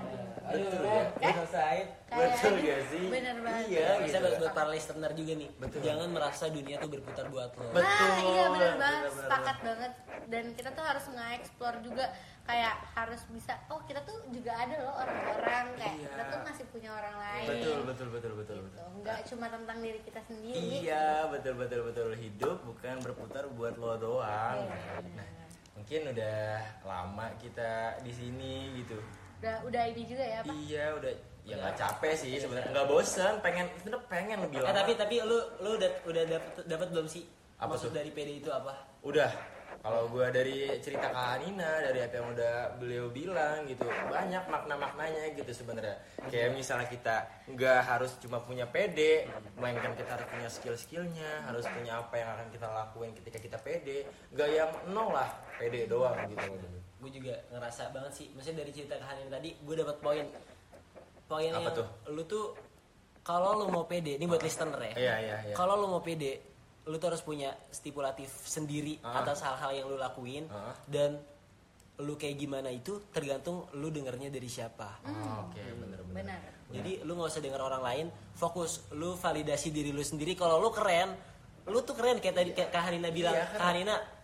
Betul 0.48 0.82
ya? 0.86 1.02
Udah 1.16 1.32
selesai 1.44 1.97
Kayak- 2.08 2.32
betul 2.32 2.54
gak 2.58 2.80
sih 2.88 3.04
Bener 3.06 3.36
banget. 3.38 3.64
iya 3.68 3.88
bisa 4.00 4.16
gitu 4.16 4.24
buat, 4.24 4.36
buat 4.40 4.52
para 4.54 4.68
listener 4.70 5.12
juga 5.12 5.32
nih 5.34 5.50
Betul. 5.54 5.80
jangan 5.82 6.08
merasa 6.08 6.44
dunia 6.48 6.76
tuh 6.76 6.88
berputar 6.88 7.26
buat 7.28 7.50
lo 7.52 7.64
Betul. 7.68 7.84
Nah, 7.84 8.16
iya 8.18 8.44
benar 8.48 8.74
banget, 8.74 9.02
sepakat 9.14 9.56
banget. 9.62 9.92
Dan 10.26 10.44
kita 10.52 10.70
tuh 10.70 10.82
harus 10.82 11.04
nge-explore 11.06 11.78
juga 11.80 12.04
kayak 12.42 12.74
harus 12.94 13.20
bisa 13.28 13.52
oh 13.68 13.80
kita 13.82 14.00
tuh 14.02 14.24
juga 14.30 14.52
ada 14.54 14.72
loh 14.78 14.94
orang-orang 14.94 15.66
kayak 15.74 15.94
Iya. 15.94 16.08
kita 16.08 16.22
tuh 16.26 16.40
masih 16.42 16.64
punya 16.66 16.90
orang 16.90 17.16
lain. 17.18 17.46
betul 17.46 17.78
betul 17.84 18.08
betul 18.08 18.32
betul 18.34 18.56
Gitu. 18.56 18.66
betul 18.66 18.84
Enggak 18.94 19.18
cuma 19.26 19.46
tentang 19.48 19.78
diri 19.78 20.00
kita 20.00 20.20
sendiri. 20.22 20.56
iya 20.80 21.04
betul 21.26 21.54
betul 21.54 21.80
betul 21.84 22.08
hidup 22.14 22.56
bukan 22.62 22.94
berputar 22.98 23.44
buat 23.50 23.74
lo 23.74 23.94
doang 23.96 24.64
Iya. 24.64 24.76
nah 25.12 25.28
mungkin 25.74 26.00
udah 26.08 26.40
lama 26.82 27.26
kita 27.36 27.72
di 28.00 28.10
sini 28.10 28.52
gitu 28.78 28.96
Udah 29.38 29.54
udah 29.62 29.82
ini 29.86 30.02
juga 30.02 30.24
ya, 30.24 30.40
Pak. 30.40 30.54
iya 30.58 30.84
udah 30.90 31.12
ya 31.48 31.56
nggak 31.56 31.76
capek 31.80 32.12
sih 32.12 32.36
sebenarnya 32.36 32.68
nggak 32.76 32.88
bosen 32.92 33.32
pengen 33.40 33.66
sebenarnya 33.80 34.04
pengen 34.12 34.38
lebih 34.44 34.56
eh 34.60 34.64
lama 34.68 34.76
tapi 34.84 34.92
tapi 35.00 35.14
lu 35.24 35.38
lu 35.64 35.70
udah 35.80 35.90
udah 36.04 36.22
dapet 36.28 36.52
dapat 36.68 36.88
belum 36.92 37.06
sih 37.08 37.24
Apa 37.56 37.72
maksud 37.72 37.88
tuh? 37.90 37.96
dari 37.96 38.10
PD 38.12 38.44
itu 38.44 38.52
apa 38.52 38.76
Udah. 39.00 39.30
Kalau 39.78 40.10
gua 40.10 40.26
dari 40.26 40.74
cerita 40.82 41.06
Kak 41.06 41.38
Hanina, 41.38 41.78
dari 41.78 42.02
apa 42.02 42.18
yang 42.18 42.34
udah 42.34 42.54
beliau 42.82 43.06
bilang 43.14 43.62
gitu, 43.62 43.86
banyak 44.10 44.42
makna-maknanya 44.50 45.38
gitu 45.38 45.54
sebenarnya. 45.54 46.02
Kayak 46.26 46.58
misalnya 46.58 46.90
kita 46.90 47.16
nggak 47.46 47.86
harus 47.86 48.18
cuma 48.18 48.42
punya 48.42 48.66
PD, 48.66 49.22
melainkan 49.54 49.94
kita 49.94 50.18
harus 50.18 50.26
punya 50.26 50.50
skill-skillnya, 50.50 51.46
harus 51.46 51.62
punya 51.70 52.02
apa 52.02 52.10
yang 52.18 52.26
akan 52.34 52.46
kita 52.50 52.66
lakuin 52.66 53.14
ketika 53.22 53.38
kita 53.38 53.58
PD. 53.62 54.02
Nggak 54.34 54.48
yang 54.50 54.70
nol 54.90 55.14
lah, 55.14 55.30
PD 55.62 55.86
doang 55.86 56.26
gitu. 56.26 56.42
gue 56.98 57.10
juga 57.14 57.38
ngerasa 57.54 57.94
banget 57.94 58.10
sih 58.10 58.26
maksudnya 58.34 58.66
dari 58.66 58.74
cerita 58.74 58.98
kehadiran 58.98 59.30
tadi 59.30 59.54
gue 59.54 59.74
dapat 59.78 59.96
poin 60.02 60.26
poin 61.28 61.50
Apa 61.50 61.60
yang 61.62 61.76
tuh? 61.76 61.86
lu 62.08 62.22
tuh 62.24 62.44
kalau 63.20 63.54
lu 63.54 63.68
mau 63.68 63.84
pede 63.84 64.16
ini 64.16 64.24
buat 64.24 64.40
listener 64.40 64.80
ya 64.82 64.94
Iya, 64.94 65.14
iya, 65.18 65.36
iya. 65.44 65.54
kalau 65.54 65.76
lu 65.76 65.86
mau 65.86 66.00
pede 66.00 66.40
lu 66.84 66.96
tuh 66.96 67.12
harus 67.12 67.20
punya 67.20 67.52
stipulatif 67.68 68.32
sendiri 68.42 68.96
Ah. 68.98 69.20
atas 69.20 69.40
hal-hal 69.40 69.70
yang 69.74 69.86
lu 69.86 69.96
lakuin 69.96 70.48
Ah. 70.48 70.72
dan 70.84 71.20
lu 71.98 72.14
kayak 72.14 72.38
gimana 72.38 72.70
itu 72.70 73.04
tergantung 73.08 73.68
lu 73.72 73.88
dengernya 73.88 74.30
dari 74.30 74.46
siapa 74.46 75.02
Oh, 75.04 75.44
Oke, 75.44 75.60
bener-bener. 75.60 76.00
Benar. 76.08 76.40
jadi 76.70 76.92
lu 77.02 77.12
nggak 77.12 77.28
usah 77.28 77.40
denger 77.40 77.60
orang 77.60 77.82
lain 77.82 78.06
fokus 78.32 78.70
lu 78.90 79.12
validasi 79.14 79.68
diri 79.68 79.90
lu 79.90 80.00
sendiri 80.00 80.32
kalau 80.32 80.56
lu 80.56 80.70
keren 80.70 81.12
lu 81.66 81.80
tuh 81.80 81.92
keren 81.92 82.16
kayak 82.16 82.32
tadi 82.34 82.50
kayak 82.52 82.70
Kak 82.70 82.82
Hanina 82.82 83.10
bilang 83.10 83.34
Iya, 83.34 83.44
Kak 83.50 83.60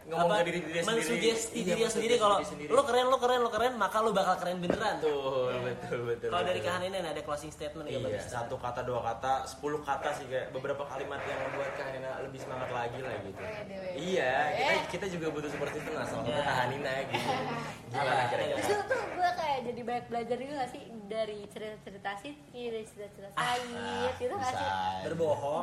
Ngomong 0.05 0.37
ke 0.37 0.45
diri 0.45 0.61
diri 0.61 0.79
sendiri. 0.79 0.85
mensugesti 0.87 1.57
Iya, 1.57 1.65
diri 1.71 1.83
sendiri 1.87 2.15
kalau 2.17 2.37
lu 2.43 2.83
keren 2.85 3.07
lu 3.07 3.17
keren 3.17 3.41
lu 3.41 3.49
keren 3.49 3.73
maka 3.75 3.97
lu 3.99 4.11
bakal 4.11 4.37
keren 4.37 4.57
beneran 4.59 5.01
Betul, 5.01 5.57
betul, 5.63 6.01
betul. 6.05 6.29
kalau 6.29 6.45
dari 6.45 6.61
betul. 6.61 6.69
Kak 6.69 6.77
Hanina 6.79 6.99
ada 7.03 7.23
closing 7.23 7.49
statement 7.49 7.87
ya 7.87 7.97
Iya, 7.97 8.09
listener? 8.11 8.33
satu 8.39 8.57
kata, 8.57 8.81
dua 8.83 9.01
kata, 9.03 9.33
sepuluh 9.47 9.81
kata 9.81 10.13
sih 10.13 10.27
kayak 10.27 10.51
beberapa 10.51 10.85
kalimat 10.85 11.21
yang 11.23 11.41
membuat 11.43 11.73
Kak 11.73 11.85
Hanina 11.87 12.21
lebih 12.21 12.37
semangat 12.39 12.69
lagi 12.71 12.99
lah 12.99 13.15
gitu. 13.19 13.41
Wede, 13.41 13.75
wede. 13.75 13.97
Iya, 13.97 14.33
kita 14.53 14.69
Eh. 14.71 14.81
kita 14.91 15.07
juga 15.09 15.27
butuh 15.31 15.51
seperti 15.51 15.77
itu 15.79 15.91
nah, 15.91 16.05
salah 16.05 16.21
satu 16.21 16.29
Iya. 16.31 16.43
Kak 16.43 16.57
Hanina 16.59 16.93
gitu. 17.07 17.31
Gimana 17.95 18.13
Iya. 18.13 18.25
kira-kira? 18.27 18.57
Terus 18.61 18.83
tuh 18.85 19.03
gue 19.09 19.31
kayak 19.35 19.59
jadi 19.65 19.81
banyak 19.83 20.07
belajar 20.07 20.37
juga 20.37 20.53
gak 20.59 20.71
sih 20.71 20.83
dari 21.07 21.39
cerita-cerita 21.47 22.11
Siti, 22.19 22.61
dari 22.67 22.85
cerita-cerita 22.85 23.33
Said, 23.35 24.13
gitu 24.19 24.35
gak 24.35 24.53
sih? 24.53 24.69
berbohong 25.05 25.63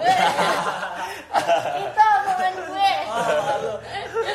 itu 1.83 2.01
omongan 2.01 2.55
gue 2.63 2.89
Oh, 3.11 3.77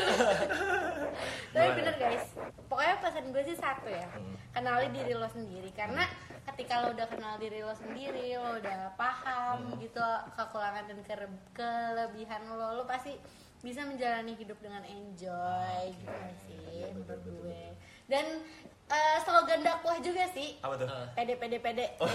tapi 1.50 1.68
bener 1.74 1.94
guys. 1.96 2.24
Pokoknya 2.66 2.94
pesan 2.98 3.30
gue 3.30 3.42
sih 3.42 3.56
satu 3.56 3.88
ya. 3.88 4.06
Hmm. 4.09 4.35
kenali 4.52 4.88
diri 4.90 5.12
lo 5.12 5.26
sendiri. 5.26 5.70
Karena 5.70 6.04
ketika 6.46 6.80
lo 6.80 6.92
udah 6.92 7.06
kenal 7.06 7.37
diri 7.37 7.61
lo 7.61 7.72
sendiri 7.72 8.35
lo 8.35 8.56
udah 8.56 8.92
paham 8.94 9.59
Hmm. 9.66 9.78
gitu 9.78 10.00
kekurangan 10.32 10.85
dan 10.87 10.98
kelebihan 11.52 12.42
lo 12.46 12.74
lo 12.74 12.85
pasti 12.85 13.16
bisa 13.59 13.82
menjalani 13.82 14.32
hidup 14.32 14.56
dengan 14.59 14.82
enjoy 14.82 15.82
gitu 15.90 16.06
gak 16.06 16.37
sih 16.40 16.61
Iya, 16.76 16.87
menurut 16.92 17.22
gue. 17.24 17.62
dan 18.06 18.26
eh, 18.87 19.16
slogan 19.20 19.61
dakwah 19.61 19.96
juga 19.98 20.22
sih. 20.28 20.61
Apa 20.61 20.76
tuh? 20.76 20.87
Pede 21.12 21.35
pede 21.35 21.59
pede 21.59 21.87
Pede, 21.96 22.12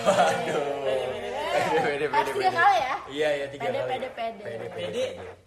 pede, 1.81 2.05
harus 2.07 2.29
pede, 2.29 2.31
tiga 2.31 2.47
pede. 2.47 2.57
kali 2.57 2.77
ya? 2.79 2.95
Iya, 3.09 3.29
iya 3.33 3.45
tiga 3.49 3.65
Pede, 3.65 3.77
kali. 3.77 3.89
pede, 3.89 4.07
pede. 4.11 4.43
PD 4.71 4.97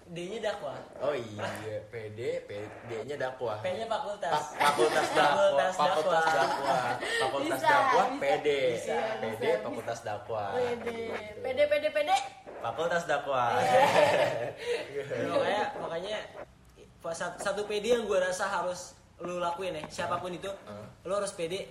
D-nya 0.07 0.37
dakwah 0.43 0.77
Oh 1.01 1.17
iya, 1.17 1.49
PD, 1.89 2.45
PD-nya 2.45 3.17
dakwah. 3.17 3.57
P-nya 3.61 3.89
fakultas 3.89 4.31
Fa- 4.31 4.53
Fakultas 4.69 5.09
dakwah, 5.11 5.49
Fakultas 5.49 5.73
fakultas 5.81 6.25
dakwah. 6.29 6.85
fakultas 7.19 7.61
dakwah, 7.61 8.07
bisa. 8.07 8.21
PD, 8.21 8.49
Bisa, 8.75 8.97
PD, 9.19 9.41
bisa, 9.41 9.63
fakultas 9.65 9.99
dakwah. 10.03 10.49
pede 10.53 10.93
Gitu. 11.09 11.41
pede 11.41 11.63
pede 11.67 11.89
pede 11.91 12.17
Fakultas 12.61 13.03
dakwah. 13.05 13.49
makanya 15.09 15.63
makanya 15.79 16.17
satu, 17.37 17.65
PD 17.65 17.85
yang 17.93 18.05
gue 18.05 18.17
rasa 18.17 18.45
harus 18.47 18.97
lu 19.17 19.37
lakuin 19.39 19.73
ya 19.73 19.83
siapa 19.89 20.19
pun 20.19 20.33
itu 20.33 20.49
lu 21.01 21.13
harus 21.13 21.33
PD 21.33 21.65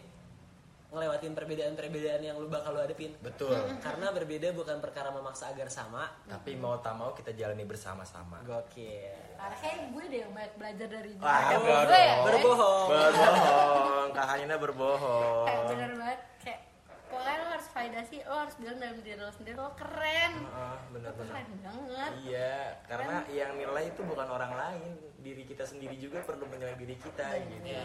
ngelewatin 0.93 1.33
perbedaan-perbedaan 1.33 2.21
yang 2.21 2.37
lu 2.37 2.45
bakal 2.45 2.71
lu 2.71 2.79
hadepin 2.79 3.11
Betul. 3.19 3.57
karena 3.79 4.09
berbeda 4.09 4.47
bukan 4.51 4.77
perkara 4.77 5.09
memaksa 5.09 5.49
agar 5.49 5.67
sama 5.67 6.05
Tapi 6.23 6.53
mau 6.53 6.77
tak 6.77 6.93
mau 6.93 7.11
kita 7.11 7.31
jalani 7.31 7.61
bersama-sama. 7.63 8.37
gokil 8.43 9.09
Karena 9.33 9.55
kayak 9.57 9.77
gue 9.89 10.03
deh 10.07 10.19
yang 10.21 10.31
banyak 10.31 10.53
belajar 10.55 10.87
dari 10.87 11.11
dia. 11.11 11.19
Wah, 11.19 11.41
Gue 11.51 11.57
enggak 11.59 11.99
ya. 11.99 12.13
dong. 12.13 12.23
berbohong 12.23 12.87
Berbohong, 12.87 14.07
Kak 14.09 14.25
Hanina 14.27 14.55
berbohong. 14.55 15.45
Kayak 15.45 15.63
bener 15.67 15.91
banget 15.93 16.19
kayak 16.39 16.59
pokoknya 17.05 17.35
lo 17.35 17.47
harus 17.51 17.67
validasi, 17.69 18.15
lo 18.23 18.35
harus 18.39 18.55
bilang 18.55 18.77
dalam 18.79 18.95
diri 18.97 19.13
lo 19.15 19.29
sendiri 19.29 19.55
lo 19.55 19.71
keren. 19.73 20.33
Ah, 20.47 20.77
Lo 20.77 20.77
tuh 20.79 20.89
benar-benar. 20.93 21.27
keren 21.27 21.49
banget. 21.59 22.11
Iya, 22.23 22.55
karena 22.85 23.15
yang 23.29 23.51
nilai 23.53 23.83
itu 23.87 24.01
bukan 24.01 24.27
orang 24.27 24.53
lain, 24.53 24.91
diri 25.19 25.43
kita 25.43 25.63
sendiri 25.63 25.95
juga 25.95 26.21
perlu 26.21 26.45
menilai 26.45 26.73
diri 26.73 26.95
kita 26.95 27.27
gitu. 27.43 27.67
Ya, 27.67 27.83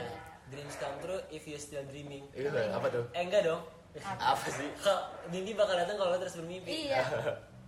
dreams 0.49 0.75
come 0.75 0.97
true 0.99 1.21
if 1.29 1.43
you 1.43 1.57
still 1.57 1.85
dreaming 1.85 2.25
Iya, 2.31 2.73
apa 2.73 2.87
tuh? 2.89 3.05
eh 3.11 3.23
enggak 3.23 3.45
dong 3.45 3.63
Apa 3.99 4.47
sih? 4.47 4.69
Kok 4.77 5.01
mimpi 5.29 5.53
bakal 5.53 5.75
datang 5.75 5.97
kalau 5.97 6.13
lo 6.13 6.19
terus 6.19 6.37
bermimpi 6.37 6.89
Iya. 6.89 7.03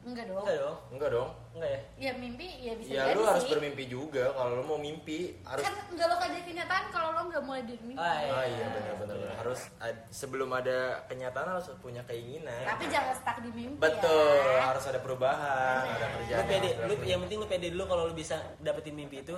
Enggak 0.01 0.25
dong. 0.27 0.41
enggak 0.41 0.57
dong 0.59 0.77
Enggak 0.91 1.11
dong. 1.11 1.29
enggak 1.53 1.71
ya 1.71 1.81
Ya 1.99 2.13
mimpi 2.15 2.47
ya 2.59 2.73
bisa 2.73 2.89
Ya 2.91 3.03
jadi 3.05 3.15
lu 3.15 3.23
harus 3.23 3.43
sih. 3.43 3.53
bermimpi 3.53 3.85
juga. 3.85 4.25
Kalau 4.31 4.51
lu 4.55 4.65
mau 4.65 4.79
mimpi 4.79 5.37
harus 5.43 5.61
Kan 5.61 5.77
enggak 5.87 6.07
lo 6.07 6.17
jadi 6.17 6.41
kenyataan 6.43 6.85
kalau 6.89 7.09
lo 7.11 7.21
enggak 7.23 7.43
mulai 7.43 7.63
dari 7.63 7.81
mimpi. 7.83 8.01
Ah, 8.01 8.17
iya. 8.17 8.31
Ah 8.31 8.45
iya 8.47 8.67
benar-benar 8.71 9.19
harus 9.35 9.61
ad- 9.77 10.05
sebelum 10.09 10.49
ada 10.51 10.79
kenyataan 11.05 11.49
harus 11.51 11.69
punya 11.77 12.01
keinginan. 12.03 12.65
Tapi 12.65 12.85
jangan 12.87 13.13
stuck 13.15 13.37
di 13.41 13.51
mimpi 13.51 13.77
Betul, 13.77 14.41
ya. 14.47 14.61
harus 14.67 14.85
ada 14.87 15.01
perubahan, 15.01 15.83
ada 15.85 16.07
lu 16.07 16.17
kerjaan. 16.19 16.45
pede 16.47 16.57
yang 16.65 16.79
harus 16.79 16.89
lu 16.91 17.05
yang 17.05 17.21
penting 17.21 17.39
lu 17.39 17.47
pede 17.47 17.67
dulu 17.69 17.85
kalau 17.87 18.03
lu 18.07 18.15
bisa 18.15 18.37
dapetin 18.59 18.95
mimpi 18.95 19.21
itu 19.21 19.37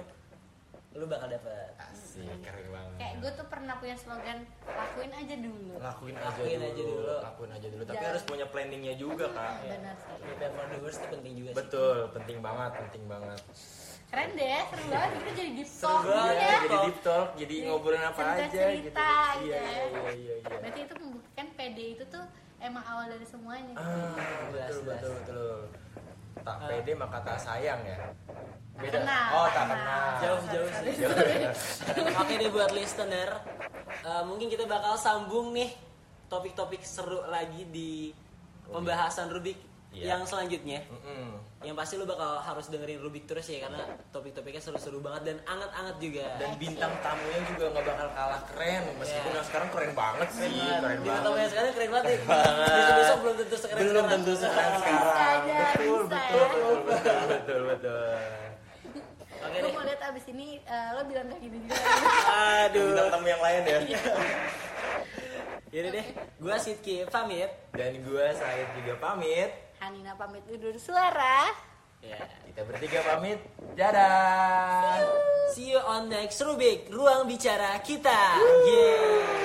lu 0.93 1.05
bakal 1.07 1.25
dapet 1.27 1.73
Asik, 1.83 2.29
keren 2.39 2.69
banget. 2.69 2.97
Kayak 2.97 3.15
gue 3.19 3.31
tuh 3.33 3.47
pernah 3.47 3.75
punya 3.77 3.97
slogan 3.97 4.39
lakuin 4.63 5.09
aja 5.11 5.35
dulu. 5.39 5.73
lakuin 5.75 6.15
aja 6.15 6.29
Lakuin 6.29 6.53
dulu, 6.53 6.67
aja 6.67 6.83
dulu. 6.83 7.15
lakuin 7.19 7.51
aja 7.51 7.67
dulu. 7.67 7.83
Tapi 7.83 7.95
Jangan- 7.95 8.11
harus 8.11 8.23
punya 8.25 8.47
planningnya 8.47 8.95
juga 8.95 9.27
kak. 9.29 9.53
Benar 9.63 9.95
sih. 9.97 10.17
prepare 10.23 10.53
for 10.53 10.67
the 10.67 10.79
worst 10.79 10.99
itu 10.99 11.07
penting 11.11 11.33
juga 11.35 11.49
sih 11.49 11.59
Betul, 11.59 11.97
penting 12.13 12.39
banget, 12.39 12.71
penting 12.79 13.05
banget. 13.07 13.41
keren 14.05 14.29
deh 14.31 14.61
seru 14.69 14.85
banget 14.87 15.11
kita 15.17 15.31
jadi 15.33 15.51
deep 15.55 15.65
Seru 15.67 15.89
talk 15.89 16.03
banget. 16.05 16.13
gitu 16.13 16.37
Iya, 16.37 16.45
ya 16.45 16.59
jadi 16.63 16.77
deep 16.85 16.99
talk, 17.01 17.29
jadi 17.33 17.55
Jadi 17.55 17.65
ngobrolin 17.65 18.05
apa 18.05 18.21
aja 18.23 18.29
gitu. 18.37 18.53
cerita-cerita 18.53 19.09
Iya, 19.09 19.33
gitu 19.33 19.41
iya, 19.43 19.57
ya. 19.57 19.63
iya, 19.65 20.13
iya, 20.13 20.35
iya. 20.37 20.59
berarti 20.61 20.81
itu 20.83 20.95
membuktikan 20.95 21.47
PD 21.55 21.79
itu 21.91 22.05
tuh 22.07 22.25
emang 22.61 22.85
awal 22.85 23.07
dari 23.09 23.25
semuanya 23.25 23.73
Ah, 23.75 24.13
betul, 24.47 24.85
jelas. 24.85 25.01
betul, 25.01 25.13
betul. 25.17 25.57
Tak 26.35 26.57
Ah. 26.57 26.67
pede 26.67 26.93
maka 26.95 27.21
tak 27.21 27.37
sayang 27.37 27.81
ya. 27.83 27.99
Tak 28.73 28.89
kenal, 28.91 29.29
Oh, 29.31 29.47
tak 29.47 29.65
kenal. 29.65 29.77
kenal. 29.77 30.11
Jauh-jauh 30.19 30.71
sih. 30.75 30.95
Oke 32.21 32.35
deh 32.35 32.49
buat 32.49 32.71
listener, 32.71 33.29
eh, 34.01 34.23
mungkin 34.25 34.49
kita 34.49 34.65
bakal 34.65 34.97
sambung 34.97 35.53
nih 35.53 35.71
topik-topik 36.27 36.81
seru 36.81 37.21
lagi 37.27 37.69
di 37.69 38.11
pembahasan 38.65 39.29
Rubik 39.29 39.61
Iya. 39.93 40.05
yang 40.11 40.23
selanjutnya. 40.25 40.81
Mm-mm. 40.89 41.37
Yang 41.63 41.77
pasti 41.77 41.95
lu 41.95 42.05
bakal 42.05 42.41
harus 42.41 42.67
dengerin 42.67 42.99
Rubik 42.99 43.23
terus 43.23 43.47
ya 43.47 43.63
karena 43.63 43.85
topik-topiknya 44.09 44.59
seru-seru 44.59 44.99
banget 44.99 45.23
dan 45.25 45.37
anget-anget 45.45 45.97
juga. 46.01 46.27
Dan 46.37 46.51
bintang 46.57 46.91
tamunya 46.99 47.41
juga 47.47 47.65
nggak 47.71 47.85
bakal 47.87 48.09
kalah 48.11 48.43
keren, 48.49 48.83
meskipun 48.95 49.07
Iya. 49.23 49.37
yang 49.37 49.47
sekarang 49.47 49.69
keren 49.71 49.93
banget 49.93 50.29
sih, 50.33 50.49
keren 50.51 50.97
Di 50.97 51.07
banget. 51.07 51.23
tamunya 51.23 51.49
sekarang 51.49 51.71
keren 51.73 51.91
banget. 51.93 52.07
ya. 52.09 52.19
banget. 52.25 52.73
Besok-besok 52.73 53.19
belum 53.19 53.35
tentu 53.37 53.57
sekeren 53.59 53.79
Belum 53.79 53.93
sekarang. 53.95 54.11
tentu 54.17 54.33
sekeren 54.35 54.75
sekarang. 54.75 55.15
Aja, 55.15 55.59
Betul, 55.73 56.03
betul, 56.03 56.09
ya. 56.11 56.43
betul, 56.43 56.77
betul, 56.83 57.21
betul, 57.29 57.61
betul. 57.69 58.17
Oke 59.43 59.51
Gue 59.53 59.61
deh. 59.61 59.73
mau 59.73 59.83
lihat 59.83 60.01
abis 60.05 60.25
ini 60.29 60.47
eh, 60.57 60.89
lo 60.93 61.03
bilang 61.05 61.27
kayak 61.29 61.43
gini 61.43 61.57
juga 61.61 61.75
Aduh. 62.63 62.87
Bintang 62.89 63.09
tamu 63.13 63.27
yang 63.29 63.43
lain 63.43 63.61
ya. 63.65 63.79
Yaudah 65.73 65.91
deh, 65.91 66.07
gua 66.37 66.57
Sidki 66.57 67.03
pamit. 67.07 67.49
Dan 67.71 67.97
gue 67.99 68.27
Said 68.31 68.69
juga 68.77 68.93
pamit. 68.99 69.51
Anina 69.83 70.15
pamit 70.15 70.47
tidur 70.47 70.79
suara. 70.79 71.51
Ya, 71.99 72.23
kita 72.47 72.63
bertiga 72.63 73.03
pamit. 73.03 73.43
Dadah. 73.75 75.03
See 75.03 75.03
you, 75.03 75.11
See 75.51 75.69
you 75.75 75.81
on 75.83 76.07
next 76.07 76.39
Rubik, 76.39 76.87
ruang 76.95 77.27
bicara 77.27 77.83
kita. 77.83 78.39
Yeah. 78.63 79.43